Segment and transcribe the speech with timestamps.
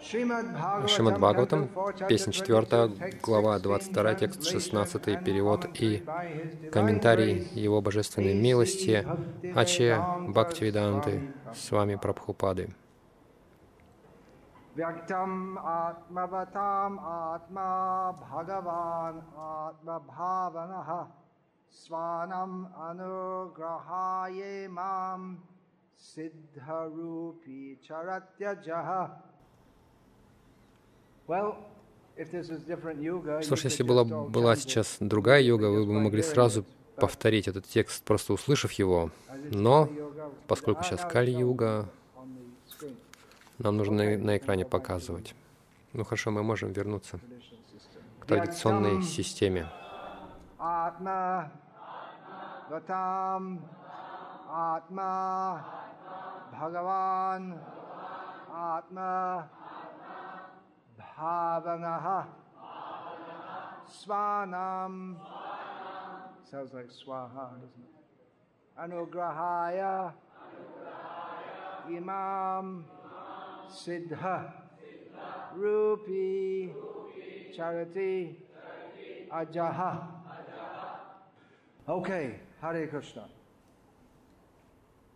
[0.00, 1.68] Шримад Бхагаватам,
[2.08, 6.04] песня 4, глава 22, текст 16, перевод и
[6.72, 9.04] комментарий Его Божественной Милости
[9.56, 11.34] Аче Бхактивиданты.
[11.54, 12.74] С вами Прабхупады.
[14.76, 21.08] Vyaktam atmavatam atma bhagavan atma bhavanaha
[21.68, 25.42] svanam anugrahaye mam
[25.98, 27.74] siddharupi
[33.56, 36.64] ж, если была, была сейчас другая йога, вы бы могли сразу
[36.96, 39.10] повторить этот текст, просто услышав его.
[39.52, 39.88] Но,
[40.46, 41.88] поскольку сейчас Кали-юга,
[43.58, 45.34] нам нужно на, на экране показывать.
[45.92, 47.20] Ну хорошо, мы можем вернуться
[48.20, 49.68] к традиционной системе.
[50.58, 51.50] Atma,
[52.68, 53.60] Vatam,
[54.50, 55.62] Atma,
[56.52, 57.58] Bhagavan,
[58.50, 59.48] Atma,
[61.18, 62.26] Bhavanaha,
[63.90, 65.16] Swanam,
[66.48, 67.92] sounds like Swaha, doesn't it?
[68.78, 70.12] Anugrahaya,
[71.88, 72.84] Imam,
[73.68, 74.52] Siddha,
[75.56, 76.72] Rupi,
[77.56, 78.36] Charity,
[79.32, 80.06] Ajaha.
[81.88, 83.24] Okay, Hare Krishna.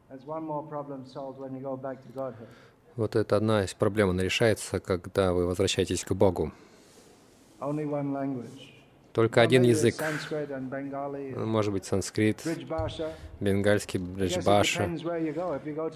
[0.08, 2.48] There's one more problem solved when you go back to Godhead.
[2.96, 6.52] Вот это одна из проблем, она решается, когда вы возвращаетесь к Богу.
[9.12, 9.94] Только один язык,
[10.70, 12.40] Bengali, может быть, санскрит,
[13.40, 14.88] бенгальский, бриджбаша.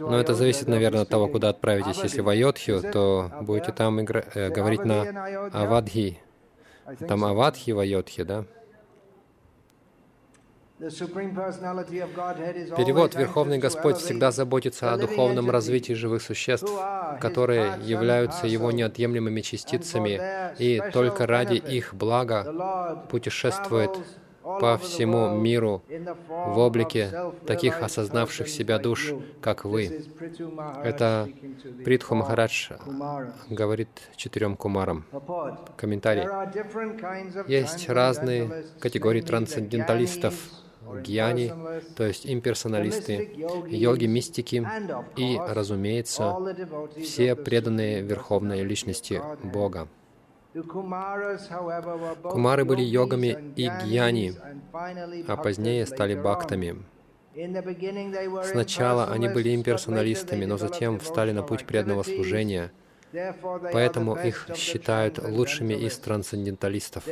[0.01, 1.97] Но это зависит, наверное, от того, куда отправитесь.
[2.03, 6.19] Если в Айодхью, то будете там игра- э, говорить на Авадхи.
[7.09, 7.25] Там.
[7.25, 8.45] Авадхи в Айодхе, да?
[12.77, 16.71] Перевод «Верховный Господь всегда заботится о духовном развитии живых существ,
[17.19, 20.21] которые являются Его неотъемлемыми частицами,
[20.59, 23.91] и только ради их блага путешествует
[24.43, 25.83] по всему миру
[26.29, 27.11] в облике
[27.47, 30.05] таких осознавших себя душ, как вы.
[30.85, 31.29] Это
[31.85, 32.71] Притху Махарадж
[33.51, 35.05] говорит четырем кумарам.
[35.77, 36.25] Комментарий.
[37.49, 40.35] Есть разные категории трансценденталистов,
[41.03, 41.53] гьяни,
[41.97, 46.37] то есть имперсоналисты, the mystic yogis, йоги, мистики and, of и, разумеется,
[47.03, 49.23] все преданные Верховной Личности.
[49.43, 49.89] Бога.
[52.23, 54.35] Кумары были йогами и гьяни,
[54.73, 56.83] а позднее стали were
[58.45, 62.73] Сначала они были имперсоналистами, но затем встали на путь преданного служения,
[63.73, 67.05] поэтому их считают лучшими из трансценденталистов.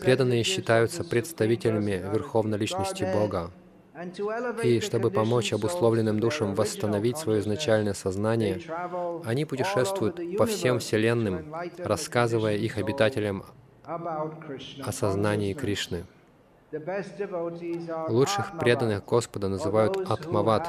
[0.00, 3.06] Преданные считаются представителями Верховной Личности.
[3.12, 3.50] Бога.
[4.62, 8.60] И чтобы помочь обусловленным душам восстановить свое изначальное сознание,
[9.24, 13.44] они путешествуют по всем вселенным, рассказывая их обитателям
[13.84, 15.54] о сознании.
[15.54, 16.04] Кришны.
[18.08, 20.68] Лучших преданных Господа называют Атмават,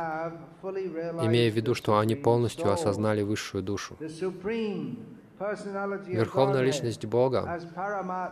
[0.63, 3.95] имея в виду, что они полностью осознали высшую душу.
[6.07, 7.59] Верховная Личность Бога,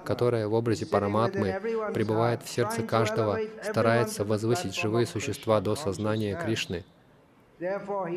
[0.04, 1.60] которая в образе Параматмы
[1.94, 6.36] пребывает в сердце каждого, старается возвысить живые существа до сознания.
[6.36, 6.84] Кришны.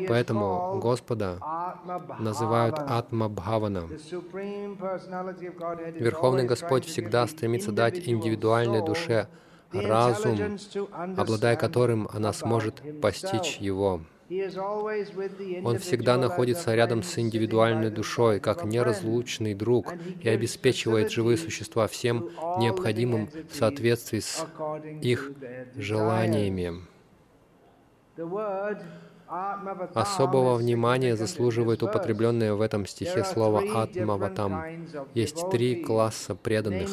[0.07, 1.37] Поэтому Господа
[2.19, 2.97] называют Bhavana.
[2.97, 3.87] Атма Бхавана.
[3.87, 9.27] The Supreme Personality of Godhead is Верховный Господь всегда стремится дать индивидуальной душе
[9.71, 10.57] разум,
[11.17, 14.01] обладая которым она сможет постичь Его.
[15.63, 22.29] Он всегда находится рядом с индивидуальной душой, как неразлучный друг, и обеспечивает живые существа всем
[22.59, 24.45] необходимым в соответствии с
[25.01, 25.31] их
[25.75, 26.85] желаниями.
[29.95, 34.63] Особого внимания заслуживает употребленное в этом стихе слово «атмаватам».
[35.13, 36.89] Есть три класса преданных.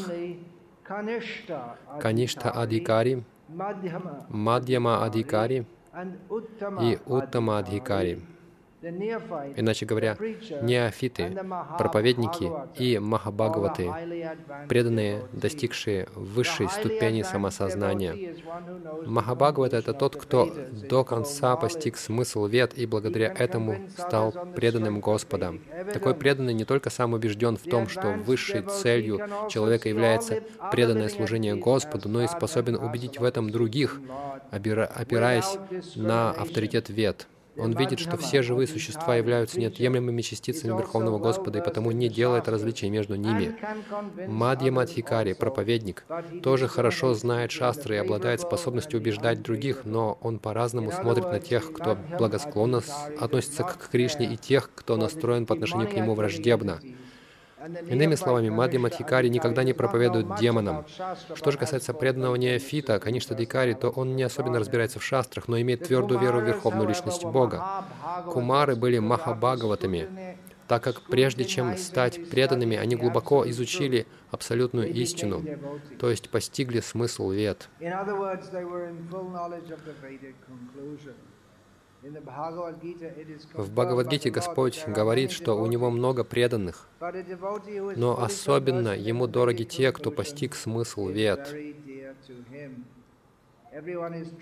[0.86, 5.66] Каништа Адхикари, Мадьяма Адхикари
[6.80, 7.58] и Уттама.
[7.58, 8.22] Адхикари.
[9.56, 10.16] Иначе говоря,
[10.62, 11.36] неофиты,
[11.78, 13.90] проповедники и махабхагаваты,
[14.68, 18.34] преданные, достигшие высшей ступени самосознания.
[19.06, 20.52] Махабхагавата— это тот, кто
[20.88, 25.54] до конца постиг смысл вет и благодаря этому стал преданным Господа.
[25.92, 31.56] Такой преданный не только сам убежден в том, что высшей целью человека является преданное служение
[31.56, 34.00] Господу, но и способен убедить в этом других,
[34.50, 35.58] опираясь
[35.96, 37.26] на авторитет вет.
[37.58, 42.48] Он видит, что все живые существа являются неотъемлемыми частицами Верховного Господа, и потому не делает
[42.48, 43.56] различий между ними.
[44.26, 46.04] Мадья Мадхикари, проповедник,
[46.42, 51.72] тоже хорошо знает шастры и обладает способностью убеждать других, но он по-разному смотрит на тех,
[51.72, 52.82] кто благосклонно
[53.18, 56.80] относится к Кришне, и тех, кто настроен по отношению к нему враждебно.
[57.88, 60.84] Иными словами, Мадхи Мадхикари никогда не проповедует демонам.
[61.34, 65.60] Что же касается преданного неофита, конечно, Дикари, то он не особенно разбирается в шастрах, но
[65.60, 67.84] имеет твердую веру в Верховную Личность Бога.
[68.26, 70.36] Кумары были махабхагаватами,
[70.68, 75.44] так как прежде чем стать преданными, они глубоко изучили абсолютную истину,
[75.98, 77.68] то есть постигли смысл вет.
[82.02, 86.88] В Бхагавадгите Господь говорит, что у Него много преданных,
[87.96, 91.54] но особенно Ему дороги те, кто постиг смысл вет.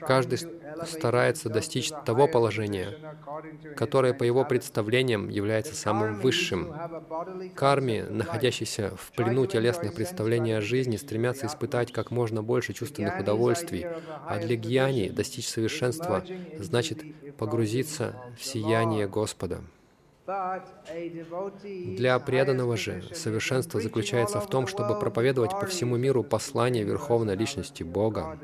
[0.00, 0.38] Каждый
[0.86, 2.96] старается достичь того положения,
[3.76, 6.72] которое по его представлениям является самым высшим.
[7.54, 13.86] Карми, находящиеся в плену телесных представлений о жизни, стремятся испытать как можно больше чувственных удовольствий,
[14.26, 16.24] а для гьяни достичь совершенства
[16.58, 17.02] значит
[17.36, 19.62] погрузиться в сияние Господа.
[20.26, 27.82] Для преданного же совершенство заключается в том, чтобы проповедовать по всему миру послание Верховной Личности
[27.82, 28.38] Бога.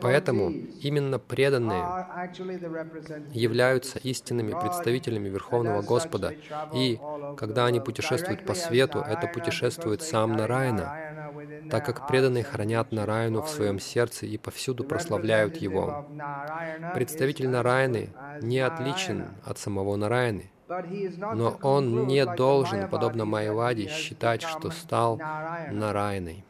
[0.00, 0.50] Поэтому
[0.80, 2.06] именно преданные
[3.32, 6.34] являются истинными представителями Верховного Господа,
[6.72, 7.00] и
[7.36, 13.48] когда они путешествуют по свету, это путешествует сам Нараяна, так как преданные хранят Нараяну в
[13.48, 16.06] своем сердце и повсюду прославляют Его.
[16.94, 18.10] Представитель Нараяны
[18.40, 25.18] не отличен от самого Нараяны, но он не должен, подобно Майяваде, считать, что стал
[25.70, 26.44] Нараяной.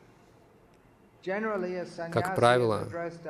[2.12, 2.88] Как правило,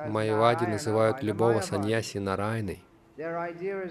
[0.09, 2.83] майявади называют любого саньяси Нарайной.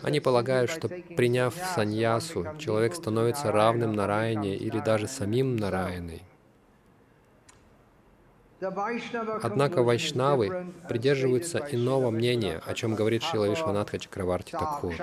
[0.04, 6.24] Они полагают, что приняв саньясу, человек становится равным Нараяне или даже самим Нараяной.
[9.42, 14.94] Однако вайшнавы придерживаются иного мнения, о чем говорит Шила Вишванатха Чакраварти Такхур.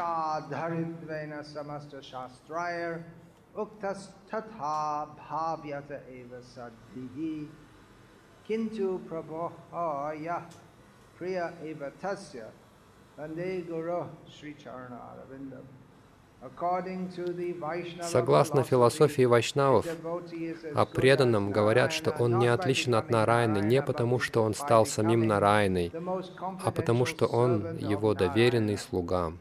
[8.52, 10.44] Kintu Prabhohaya
[11.16, 12.50] Priya Evatasya
[13.16, 15.64] Vande Guru Sri charna Arvindam.
[18.02, 19.86] Согласно философии вайшнавов,
[20.74, 25.26] о преданном говорят, что он не отличен от Нараяны не потому, что он стал самим
[25.28, 25.92] Нараяной,
[26.64, 29.32] а потому, что он его доверенный слуга.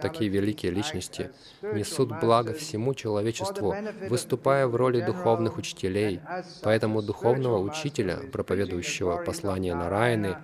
[0.00, 3.74] Такие великие личности несут благо всему человечеству,
[4.08, 6.20] выступая в роли духовных учителей.
[6.62, 10.36] Поэтому духовного учителя, проповедующего послание Нараяны,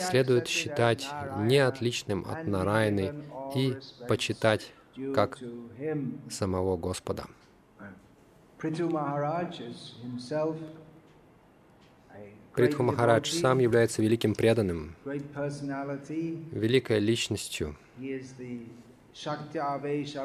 [0.00, 1.06] следует считать
[1.38, 3.14] не отличным от Нараяны
[3.54, 3.76] и
[4.08, 4.72] почитать
[5.14, 5.38] как
[6.30, 7.26] самого Господа.
[12.54, 14.94] Притху Махарадж сам является великим преданным,
[16.52, 17.76] великой личностью.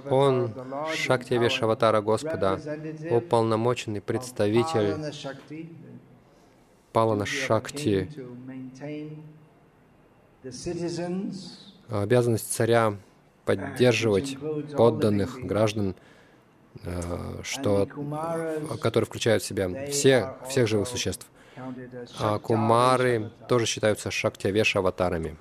[0.09, 0.53] Он
[0.95, 2.59] Шактивеш Аватара Господа,
[3.11, 4.95] уполномоченный представитель
[6.93, 8.09] Палана Шакти,
[11.89, 12.97] обязанность царя
[13.45, 14.37] поддерживать
[14.75, 15.95] подданных граждан,
[16.83, 17.87] э, что,
[18.81, 21.27] которые включают в себя все, всех живых существ.
[22.19, 25.35] А кумары тоже считаются шактявеша аватарами.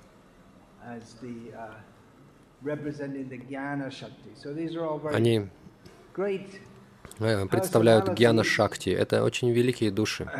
[5.12, 5.48] Они
[7.18, 8.90] э, представляют гьяна шакти.
[8.90, 10.30] Это очень великие души.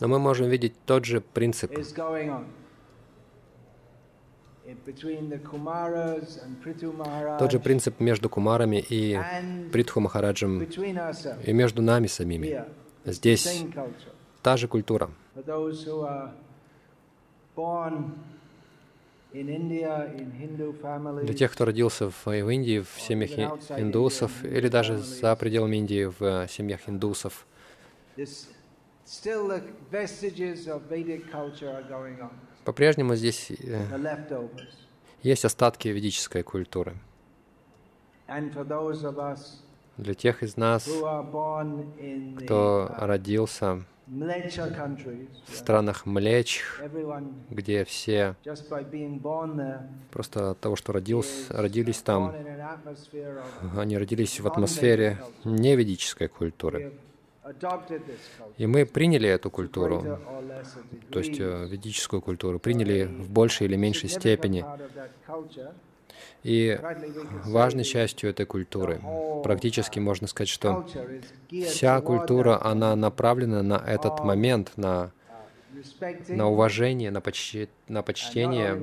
[0.00, 1.72] Но мы можем видеть тот же принцип.
[7.38, 9.18] Тот же принцип между Кумарами и
[9.72, 12.64] Притху Махараджем, и между нами самими.
[13.04, 13.64] Здесь
[14.42, 15.10] та же культура.
[19.34, 23.32] Для тех, кто родился в, в Индии, в семьях
[23.76, 27.44] индусов, или даже за пределами Индии, в семьях индусов,
[32.64, 34.30] По-прежнему здесь э,
[35.22, 36.94] есть остатки ведической культуры.
[39.96, 40.88] Для тех из нас,
[42.38, 46.62] кто родился в странах млечь,
[47.50, 48.36] где все
[50.10, 52.34] просто от того, что родился, родились там,
[53.76, 56.92] они родились в атмосфере неведической культуры.
[58.56, 60.18] И мы приняли эту культуру,
[61.10, 64.64] то есть э, ведическую культуру, приняли в большей или меньшей степени.
[66.44, 66.78] И
[67.46, 69.00] важной частью этой культуры,
[69.42, 70.86] практически можно сказать, что
[71.50, 75.10] вся культура, она направлена на этот момент, на,
[76.28, 78.74] на уважение, на, почти, на почтение,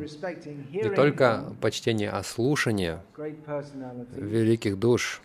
[0.71, 2.99] не только почтение, а слушание
[4.15, 5.21] великих душ,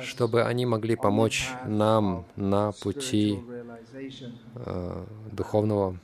[0.00, 3.40] чтобы они могли помочь нам на пути
[4.54, 5.96] э, духовного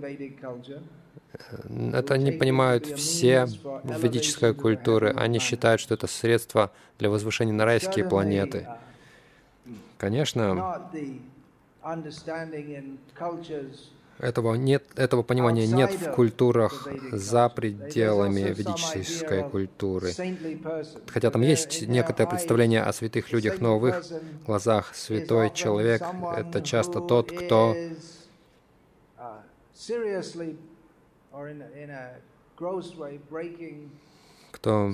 [0.00, 0.82] Vedic culture.
[1.92, 3.48] Это не понимают все
[3.84, 5.10] ведической культуре.
[5.10, 8.66] Они считают, что это средство для возвышения на райские планеты.
[9.98, 10.74] Конечно,
[14.18, 20.12] этого нет, этого понимания нет в культурах за пределами ведической культуры.
[21.06, 24.04] Хотя там есть некоторое представление о святых людях, но в их
[24.46, 26.02] глазах святой человек—
[26.36, 27.74] это часто тот, кто
[29.16, 29.42] uh,
[34.50, 34.92] кто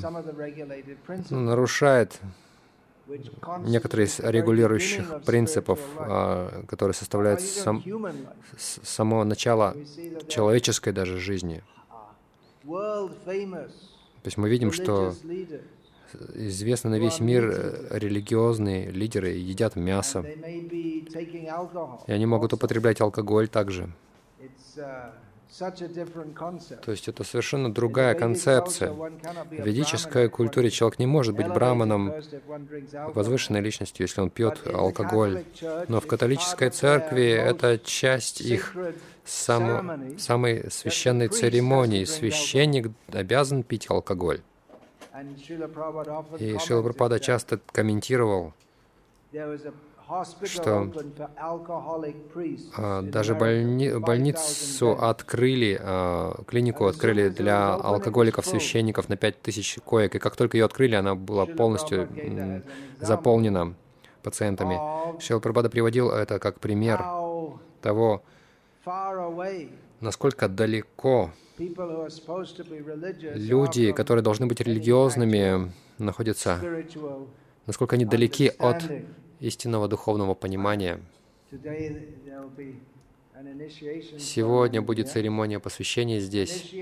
[1.30, 2.20] нарушает
[3.64, 8.58] некоторые из регулирующих принципов, а, которые составляют сам, human life.
[8.58, 11.62] с самого начала We see that there человеческой даже жизни.
[12.64, 13.10] То
[14.24, 15.14] есть мы видим, что
[16.34, 23.90] известны на весь мир э, религиозные лидеры едят мясо, и они могут употреблять алкоголь также.
[25.56, 28.92] То есть это совершенно другая концепция.
[28.92, 32.12] В ведической культуре человек не может быть браманом,
[33.14, 35.44] возвышенной личностью, если он пьет алкоголь.
[35.88, 38.76] Но в католической церкви это часть их
[39.24, 42.04] само- самой священной церемонии.
[42.04, 44.40] Священник обязан пить алкоголь.
[46.40, 48.52] И Шила that часто комментировал,
[50.44, 50.90] что,
[52.76, 60.14] а, даже больни- 5,000 больницу открыли, а, клинику открыли для алкоголиков, священников на 5000 коек.
[60.14, 62.08] И как только ее открыли, она была полностью
[63.00, 63.74] заполнена
[64.22, 64.78] пациентами.
[65.40, 67.02] Прабхупада приводил это как пример
[67.80, 68.22] того,
[70.00, 71.30] насколько далеко
[73.34, 76.58] люди, которые должны быть религиозными, находятся,
[77.66, 78.82] насколько они далеки от.
[79.44, 81.00] Истинного духовного понимания.
[84.18, 86.72] Сегодня будет церемония посвящения здесь.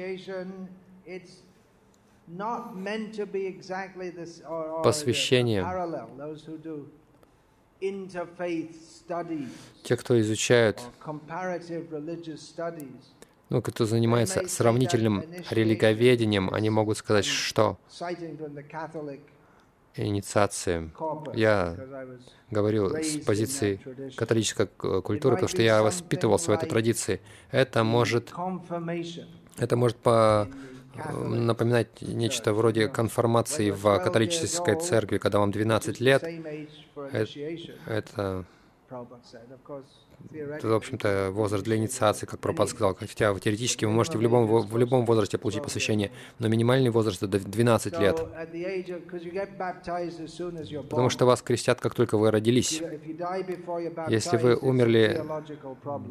[4.85, 5.62] Посвящение.
[9.83, 10.81] Те, кто изучают,
[13.49, 17.76] ну, кто занимается сравнительным религоведением, они могут сказать, что
[20.99, 21.76] corpus, Я
[22.50, 23.80] говорю с позиции
[24.16, 27.20] католической к- культуры, потому что я воспитывался в этой традиции.
[27.50, 28.30] Это может,
[29.58, 30.49] это может по
[30.94, 36.22] э, напоминать нечто вроде конформации в католической церкви, когда вам 12 лет.
[37.12, 37.26] Э-
[37.87, 38.44] Это,
[40.30, 42.94] Это, в общем-то, возраст для инициации, как Пропад сказал.
[42.94, 47.38] Хотя теоретически вы можете в любом, в любом возрасте получить посвящение, но минимальный возраст— это
[47.38, 48.16] 12 лет.
[50.88, 52.82] Потому что вас крестят, как только вы родились.
[54.08, 55.25] Если вы умерли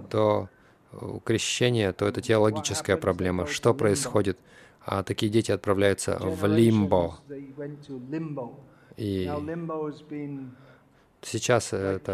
[0.09, 0.49] до
[0.91, 3.47] э, крещения, то это теологическая проблема.
[3.47, 4.37] Что происходит?
[4.83, 7.19] А такие дети отправляются в лимбо.
[8.97, 9.29] И
[11.21, 12.13] сейчас like это,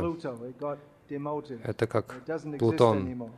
[1.64, 2.16] это как
[2.60, 3.32] Плутон.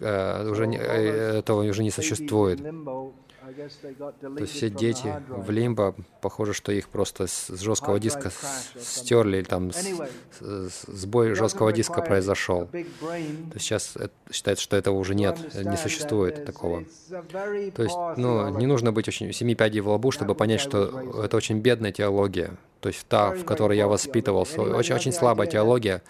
[0.00, 2.60] э, уже не- э, этого уже не существует.
[2.60, 8.30] То есть все дети в лимбо, похоже, что их просто с жесткого диска
[8.78, 9.72] стерли, или там
[10.40, 12.66] сбой жесткого диска произошел.
[12.66, 13.94] То сейчас
[14.30, 16.84] считается, что этого уже нет, не существует такого.
[17.74, 21.36] То есть, ну, не нужно быть очень семи пядей в лбу, чтобы понять, что это
[21.36, 22.56] очень бедная теология.
[22.82, 26.02] То есть та, в которой я воспитывался, очень, очень слабая теология.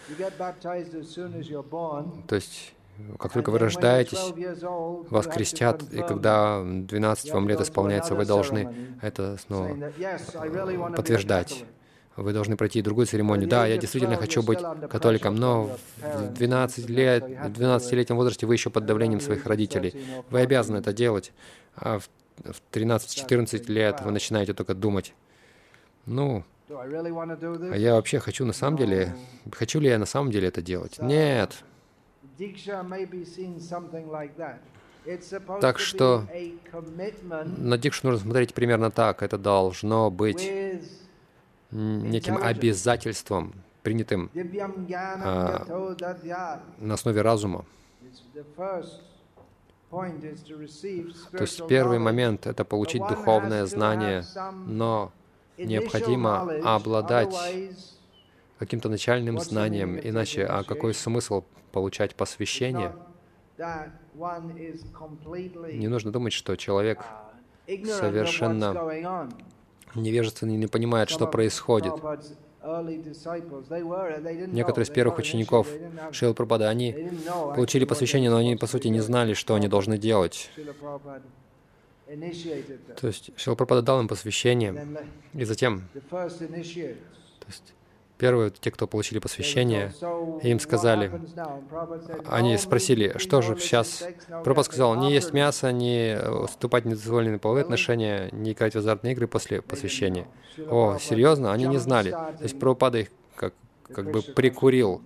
[2.27, 2.73] То есть,
[3.19, 4.33] Как только вы рождаетесь,
[5.11, 9.77] вас крестят, и когда 12 вам лет исполняется, вы должны это снова
[10.97, 11.65] подтверждать.
[12.17, 13.49] Вы должны пройти другую церемонию.
[13.49, 14.59] Да, я действительно хочу быть
[14.91, 19.95] католиком, но в 12 лет, в 12-летнем возрасте вы еще под давлением своих родителей.
[20.29, 21.33] Вы обязаны это делать.
[21.75, 22.11] А в
[22.71, 25.15] 13-14 лет вы начинаете только думать,
[26.05, 29.15] ну, а я вообще хочу на самом деле,
[29.53, 30.99] хочу ли я на самом деле это делать?
[30.99, 31.65] Нет.
[35.61, 36.27] Так что
[37.59, 39.23] на дикшу нужно смотреть примерно так.
[39.23, 40.51] Это должно быть
[41.71, 44.31] неким обязательством, принятым
[45.25, 45.65] а,
[46.79, 47.65] на основе разума.
[49.91, 54.25] То есть первый момент— это получить духовное знание,
[54.67, 55.13] но
[55.59, 57.35] необходимо обладать
[58.59, 62.95] каким-то начальным знанием, иначе а какой смысл получать посвящение?
[65.73, 67.05] Не нужно думать, что человек
[67.67, 69.29] совершенно
[69.95, 71.93] невежественный, не понимает, что происходит.
[74.53, 75.67] Некоторые из первых учеников
[76.13, 77.11] Шрила Прабхада, они
[77.55, 80.51] получили посвящение, но они, по сути, не знали, что они должны делать.
[82.07, 84.87] То есть Шрила Прабхада дал им посвящение,
[85.35, 86.29] и затем, то
[87.49, 87.75] есть
[88.23, 89.93] Первые, те, кто получили посвящение,
[90.45, 91.11] им сказали,
[92.29, 94.05] они спросили, что же сейчас?
[94.29, 96.17] Прабхупад сказал, не есть мясо, не
[96.47, 100.29] вступать в недозволенные половые отношения, не играть в азартные игры после посвящения.
[100.71, 101.53] О, серьезно?
[101.53, 102.11] Они не знали.
[102.13, 103.55] То есть Прабхупада их как,
[103.93, 105.03] как бы прикурил,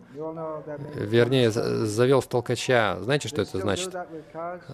[0.95, 2.99] вернее, завел с толкача.
[3.01, 3.95] Знаете, что это значит?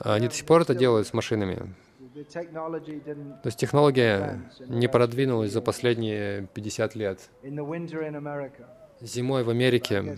[0.01, 1.73] Они до сих пор это делают с машинами.
[2.15, 7.31] То есть технология не продвинулась за последние 50 лет.
[9.01, 10.17] Зимой в Америке,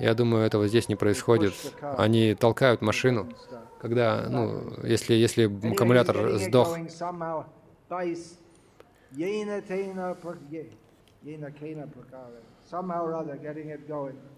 [0.00, 1.54] я думаю, этого здесь не происходит.
[1.80, 3.28] Они толкают машину,
[3.80, 6.76] когда, ну, если, если аккумулятор сдох.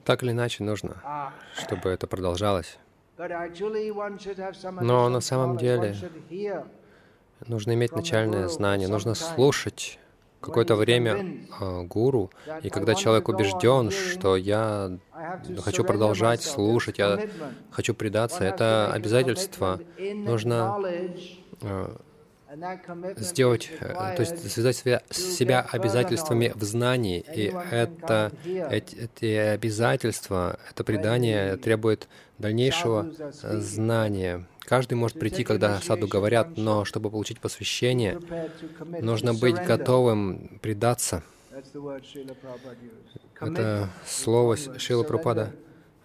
[0.05, 1.03] Так или иначе нужно,
[1.55, 2.79] чтобы это продолжалось.
[4.81, 5.95] Но на самом деле
[7.47, 9.99] нужно иметь начальное знание, нужно слушать
[10.41, 12.31] какое-то время э, гуру,
[12.63, 14.99] и когда человек убежден, что я
[15.61, 17.29] хочу продолжать слушать, я
[17.71, 19.81] хочу предаться, это обязательство.
[19.99, 20.81] Нужно
[21.61, 21.97] э,
[23.17, 27.25] сделать, э, то есть связать себя, себя обязательствами в знании.
[27.35, 33.11] И это, эти, эти обязательства, это предание требует дальнейшего
[33.43, 34.47] знания.
[34.61, 38.21] Каждый может прийти, когда саду говорят, но чтобы получить посвящение,
[39.01, 41.23] нужно быть готовым предаться.
[43.41, 45.53] Это слово Шила Пропада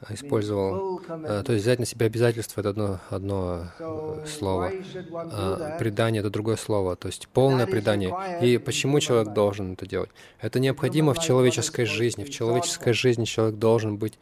[0.10, 1.01] использовал.
[1.07, 4.71] А, то есть взять на себя обязательство— это одно, одно э, слово.
[5.13, 6.95] А предание— это другое слово.
[6.95, 8.13] То есть полное предание.
[8.41, 10.10] И почему человек должен это делать?
[10.39, 12.23] Это необходимо в человеческой жизни.
[12.23, 14.19] В человеческой жизни человек должен быть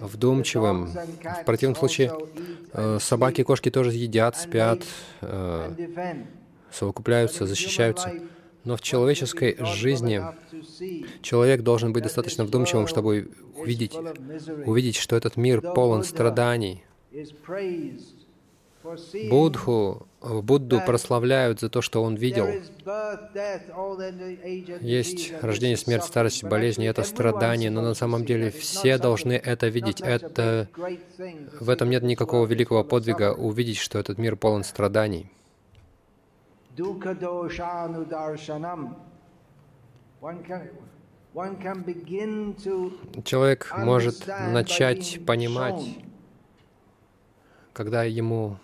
[0.00, 0.88] вдумчивым.
[0.88, 2.12] В противном случае
[2.72, 4.80] э, собаки и кошки тоже едят, спят,
[5.20, 5.72] э,
[6.70, 8.12] совокупляются, защищаются.
[8.64, 10.22] Но в человеческой жизни
[11.22, 13.94] человек должен быть достаточно вдумчивым, чтобы увидеть,
[14.64, 16.84] увидеть, что этот мир полон страданий.
[19.30, 22.46] Будху, Будду прославляют за то, что он видел.
[24.80, 30.00] Есть рождение, смерть, старость, болезни, это страдание, но на самом деле все должны это видеть.
[30.00, 30.68] Это,
[31.60, 35.30] в этом нет никакого великого подвига увидеть, что этот мир полон страданий.
[43.24, 45.98] Человек может начать понимать,
[47.72, 48.58] когда ему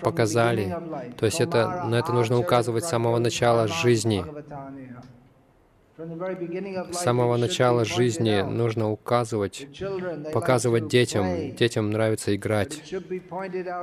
[0.00, 0.76] показали.
[1.16, 4.24] То есть это, на это нужно указывать с самого начала жизни.
[6.92, 9.66] С самого начала жизни нужно указывать,
[10.32, 11.54] показывать детям.
[11.56, 12.94] Детям нравится играть.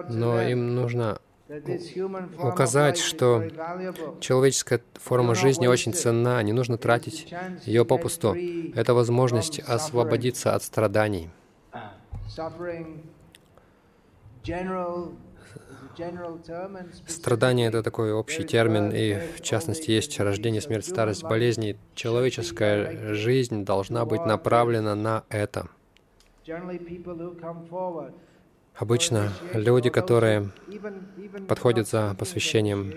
[0.10, 1.20] Но им нужно
[2.40, 3.44] указать, что
[4.20, 7.34] человеческая форма жизни очень ценна, не нужно тратить
[7.66, 8.36] ее попусту.
[8.76, 11.30] Это возможность освободиться от страданий.
[17.08, 21.78] Страдание— это такой общий термин, и в частности есть рождение, смерть, старость, болезни.
[21.94, 25.68] Человеческая жизнь должна быть направлена на это.
[28.76, 30.50] Обычно люди, которые
[31.48, 32.94] подходят за посвящением,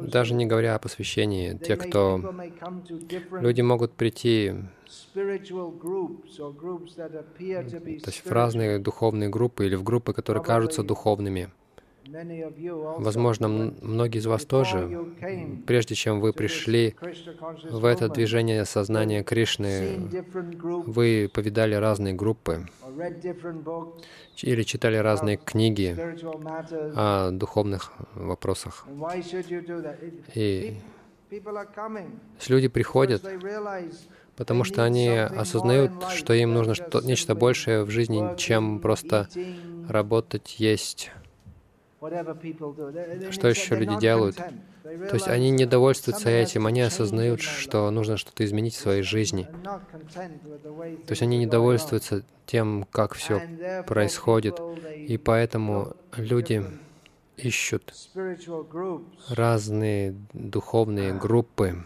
[0.00, 2.34] даже не говоря о посвящении, те, кто...
[3.40, 4.54] Люди могут прийти
[5.14, 5.20] то
[8.10, 11.50] есть в разные духовные группы или в группы, которые кажутся духовными.
[12.98, 15.06] Возможно, многие из вас тоже,
[15.66, 16.94] прежде чем вы пришли
[17.70, 20.10] в это движение сознания Кришны,
[20.86, 22.66] вы повидали разные группы
[24.42, 25.96] или читали разные книги
[26.94, 28.86] о духовных вопросах.
[30.34, 30.76] И
[32.48, 33.22] люди приходят,
[34.36, 39.28] потому что они осознают, что им нужно что нечто большее в жизни, чем просто
[39.88, 41.10] работать, есть
[43.30, 44.36] что еще люди делают?
[44.36, 49.48] То есть они не довольствуются этим, они осознают, что нужно что-то изменить в своей жизни.
[49.64, 53.42] То есть они не довольствуются тем, как все
[53.86, 54.60] происходит,
[54.96, 56.64] и поэтому люди
[57.36, 57.94] ищут
[59.28, 61.84] разные духовные группы.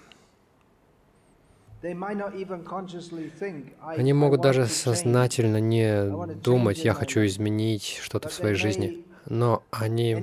[3.81, 10.17] Они могут даже сознательно не думать, я хочу изменить что-то в своей жизни но они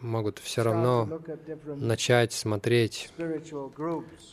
[0.00, 1.20] могут все равно
[1.66, 3.12] начать смотреть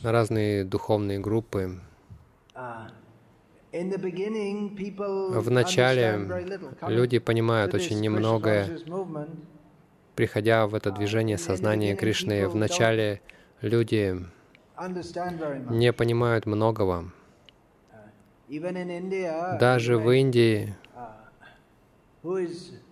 [0.02, 1.80] на разные духовные группы.
[2.54, 2.88] Uh,
[5.40, 6.18] Вначале
[6.88, 8.78] люди понимают очень немногое,
[10.14, 12.48] приходя в это движение сознания Кришны.
[12.48, 13.20] Вначале
[13.60, 14.16] люди
[15.70, 17.12] не понимают многого.
[18.48, 20.74] Uh, Даже в Индии
[22.22, 22.85] uh,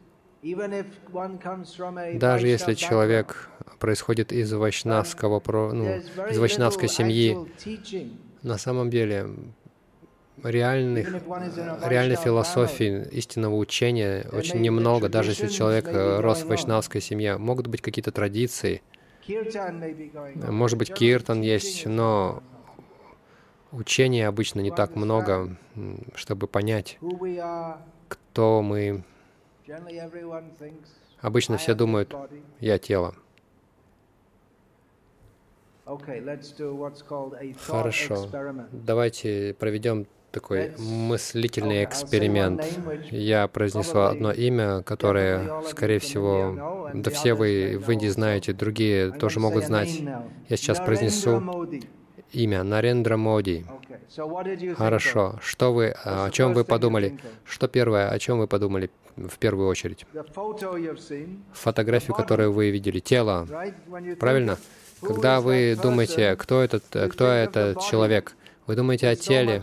[2.14, 5.96] даже если человек происходит из вайшнавского, ну,
[6.30, 7.36] из вайшнавской семьи,
[8.42, 9.28] на самом деле
[10.42, 11.08] реальных,
[11.86, 17.38] реальной философии, истинного учения очень немного, даже если человек э, рос в вайшнавской семье.
[17.38, 18.82] Могут быть какие-то традиции,
[19.26, 22.42] может быть, киртан есть, но
[23.72, 25.56] учения обычно не так много,
[26.14, 26.98] чтобы понять,
[28.08, 29.04] кто мы,
[31.20, 32.14] Обычно все думают,
[32.60, 33.14] я тело.
[37.58, 38.28] Хорошо.
[38.72, 42.64] Давайте проведем такой мыслительный эксперимент.
[43.10, 49.40] Я произнесу одно имя, которое, скорее всего, да все вы в Индии знаете, другие тоже
[49.40, 50.00] могут знать.
[50.48, 51.42] Я сейчас произнесу
[52.34, 53.64] имя Нарендра Моди.
[54.76, 55.38] Хорошо.
[55.40, 57.18] Что вы, о чем вы подумали?
[57.44, 60.06] Что первое, о чем вы подумали в первую очередь?
[61.52, 63.46] Фотографию, которую вы видели, тело.
[64.18, 64.58] Правильно?
[65.00, 69.62] Когда вы думаете, кто этот, кто этот человек, вы думаете о теле.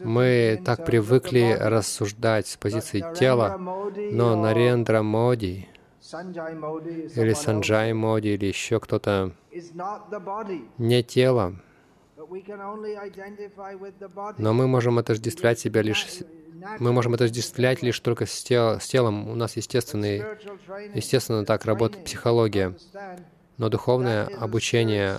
[0.00, 5.68] Мы так привыкли рассуждать с позиции тела, но Нарендра Моди
[6.02, 9.32] или Санджай Моди или еще кто-то
[10.78, 11.54] не тело.
[14.38, 16.06] Но мы можем отождествлять себя лишь
[16.78, 19.28] мы можем отождествлять лишь только с, тел, с телом.
[19.28, 20.22] У нас естественный,
[20.94, 22.76] естественно, так работает психология.
[23.58, 25.16] Но духовное обучение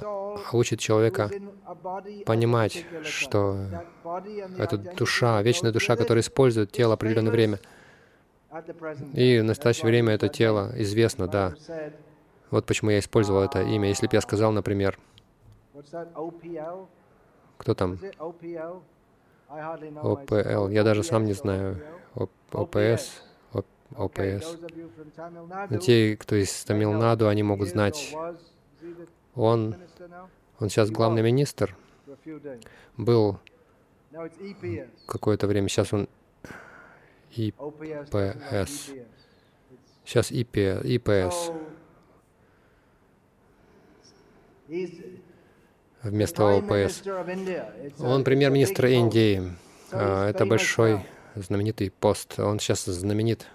[0.52, 1.30] учит человека
[2.26, 3.58] понимать, что
[4.58, 7.60] это душа, вечная душа, которая использует тело определенное время.
[9.14, 11.56] И в настоящее время это тело известно, да.
[12.52, 13.90] Вот почему я использовал это имя.
[13.90, 15.00] Если бы я сказал, например,
[17.64, 17.98] кто там?
[18.20, 18.82] ОПЛ.
[20.70, 21.82] Я даже сам не знаю.
[22.52, 23.24] ОПС.
[23.96, 24.58] ОПС.
[25.70, 28.14] Но те, кто из Тамилнаду, они могут знать.
[29.36, 29.76] Он,
[30.60, 31.78] он сейчас главный министр.
[32.98, 33.40] Был
[35.08, 35.70] какое-то время.
[35.70, 36.10] Сейчас он
[37.32, 38.92] ИПС.
[40.04, 41.52] Сейчас ИП, ИПС
[46.04, 47.04] вместо ОПС.
[48.00, 49.42] Он премьер-министр Индии.
[49.92, 51.00] А, это большой
[51.36, 52.40] знаменитый пост.
[52.40, 53.48] Он сейчас знаменит.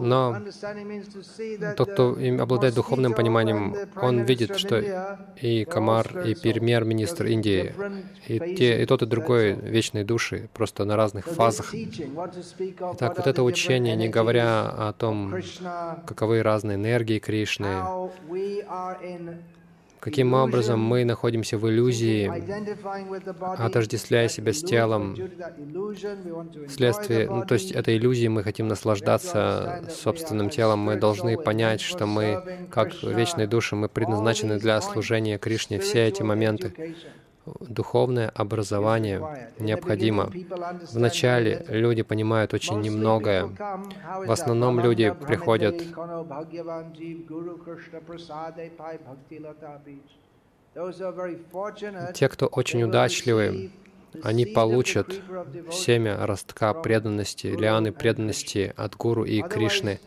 [0.00, 0.36] Но
[1.76, 4.82] тот, кто обладает духовным пониманием, он видит, что
[5.40, 7.72] и Камар, и премьер-министр Индии,
[8.26, 11.72] и, те, и тот, и другой вечные души, просто на разных фазах.
[11.72, 15.32] Итак, вот это учение, не говоря о том,
[16.04, 17.76] каковы разные энергии Кришны,
[20.04, 22.30] Каким образом мы находимся в иллюзии,
[23.40, 25.16] отождествляя себя с телом,
[26.68, 32.04] вследствие, ну, то есть этой иллюзии мы хотим наслаждаться собственным телом, мы должны понять, что
[32.04, 35.78] мы, как вечные души, мы предназначены для служения Кришне.
[35.78, 36.94] Все эти моменты,
[37.60, 40.30] духовное образование необходимо.
[40.92, 43.46] Вначале люди понимают очень немногое.
[44.26, 45.82] В основном люди приходят
[52.14, 53.70] те, кто очень удачливы,
[54.22, 55.08] они получат
[55.72, 60.00] семя ростка преданности, лианы преданности от Гуру и Кришны.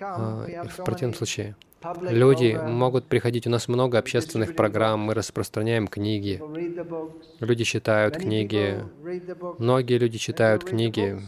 [0.00, 1.56] А, в противном случае
[2.02, 6.42] Люди могут приходить, у нас много общественных программ, мы распространяем книги.
[7.40, 8.82] Люди читают книги.
[9.58, 11.20] Многие люди читают книги.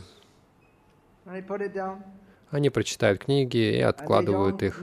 [2.50, 4.82] Они прочитают книги и откладывают их.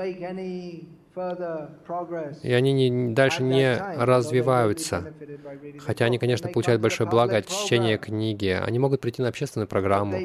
[2.43, 5.13] И они не, дальше не развиваются.
[5.79, 8.49] Хотя они, конечно, получают большое благо от чтения книги.
[8.49, 10.19] Они могут прийти на общественную программу.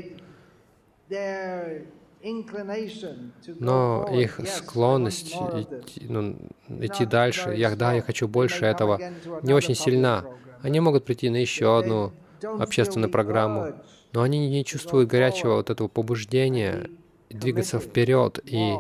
[3.59, 6.37] Но их склонность идти, ну,
[6.69, 9.01] идти дальше, я, да, я хочу больше этого,
[9.43, 10.25] не очень сильна.
[10.63, 13.75] Они могут прийти на еще одну общественную программу,
[14.13, 16.91] но они не чувствуют горячего вот этого побуждения
[17.31, 18.75] двигаться вперед и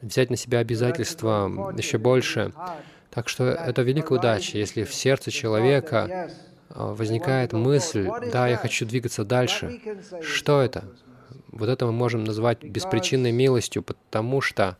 [0.00, 2.52] взять на себя обязательства еще больше.
[3.10, 6.30] Так что это великая удача, если в сердце человека
[6.68, 9.80] а, возникает мысль, да, я хочу двигаться дальше.
[10.22, 10.84] Что это?
[11.58, 14.76] Вот это мы можем назвать беспричинной милостью, потому что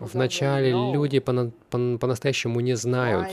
[0.00, 3.28] вначале люди по-настоящему по, по не знают,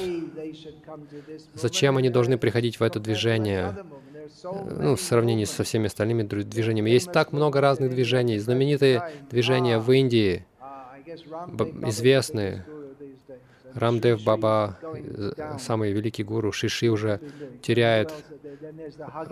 [1.53, 3.77] зачем они должны приходить в это движение.
[4.43, 6.89] Ну, в сравнении со всеми остальными движениями.
[6.89, 8.37] Есть так много разных движений.
[8.39, 10.45] Знаменитые движения в Индии,
[11.87, 12.65] известные,
[13.77, 17.19] Рамдев Баба, э, самый великий гуру, Шиши уже
[17.61, 18.11] теряет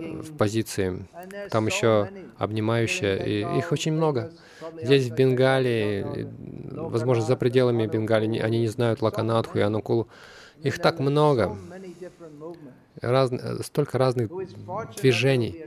[0.00, 1.06] в позиции.
[1.50, 4.32] Там еще обнимающая, и их очень много.
[4.80, 6.28] Здесь, в Бенгалии,
[6.70, 10.08] возможно, за пределами Бенгалии, они не знают Лаканатху и Анукулу.
[10.62, 11.56] Их так много.
[13.02, 13.30] Раз,
[13.62, 14.30] столько разных
[15.00, 15.66] движений.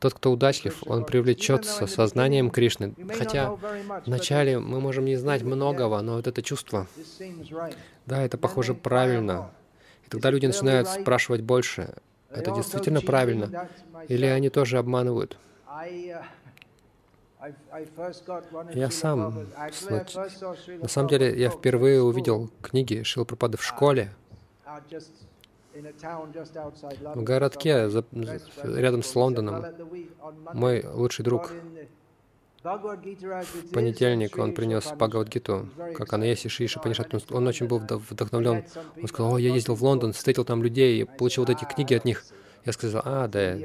[0.00, 2.94] Тот, кто удачлив, он привлечется сознанием Кришны.
[3.16, 3.56] Хотя
[4.06, 6.86] вначале мы можем не знать многого, но вот это чувство,
[8.06, 9.50] да, это похоже правильно.
[10.06, 11.94] И тогда люди начинают спрашивать больше.
[12.30, 13.68] Это действительно правильно?
[14.08, 15.36] Или они тоже обманывают?
[18.74, 19.46] Я сам,
[20.78, 24.14] на самом деле, я впервые увидел книги Шила Пропады в школе,
[27.14, 28.04] в городке за,
[28.62, 29.64] рядом с Лондоном.
[30.52, 31.52] Мой лучший друг.
[32.62, 37.14] в понедельник он принес Бхагавадгиту, как она есть, и Шиши Панишат.
[37.30, 38.64] Он очень был вдохновлен.
[39.00, 42.04] Он сказал, о, я ездил в Лондон, встретил там людей, получил вот эти книги от
[42.04, 42.24] них.
[42.66, 43.56] Я сказал, а, да,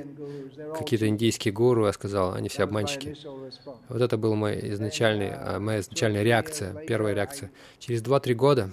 [0.78, 3.18] какие-то индийские гуру, я сказал, они все обманщики.
[3.90, 7.52] Вот это была моя изначальная, моя изначальная реакция, первая реакция.
[7.80, 8.70] Через два-три года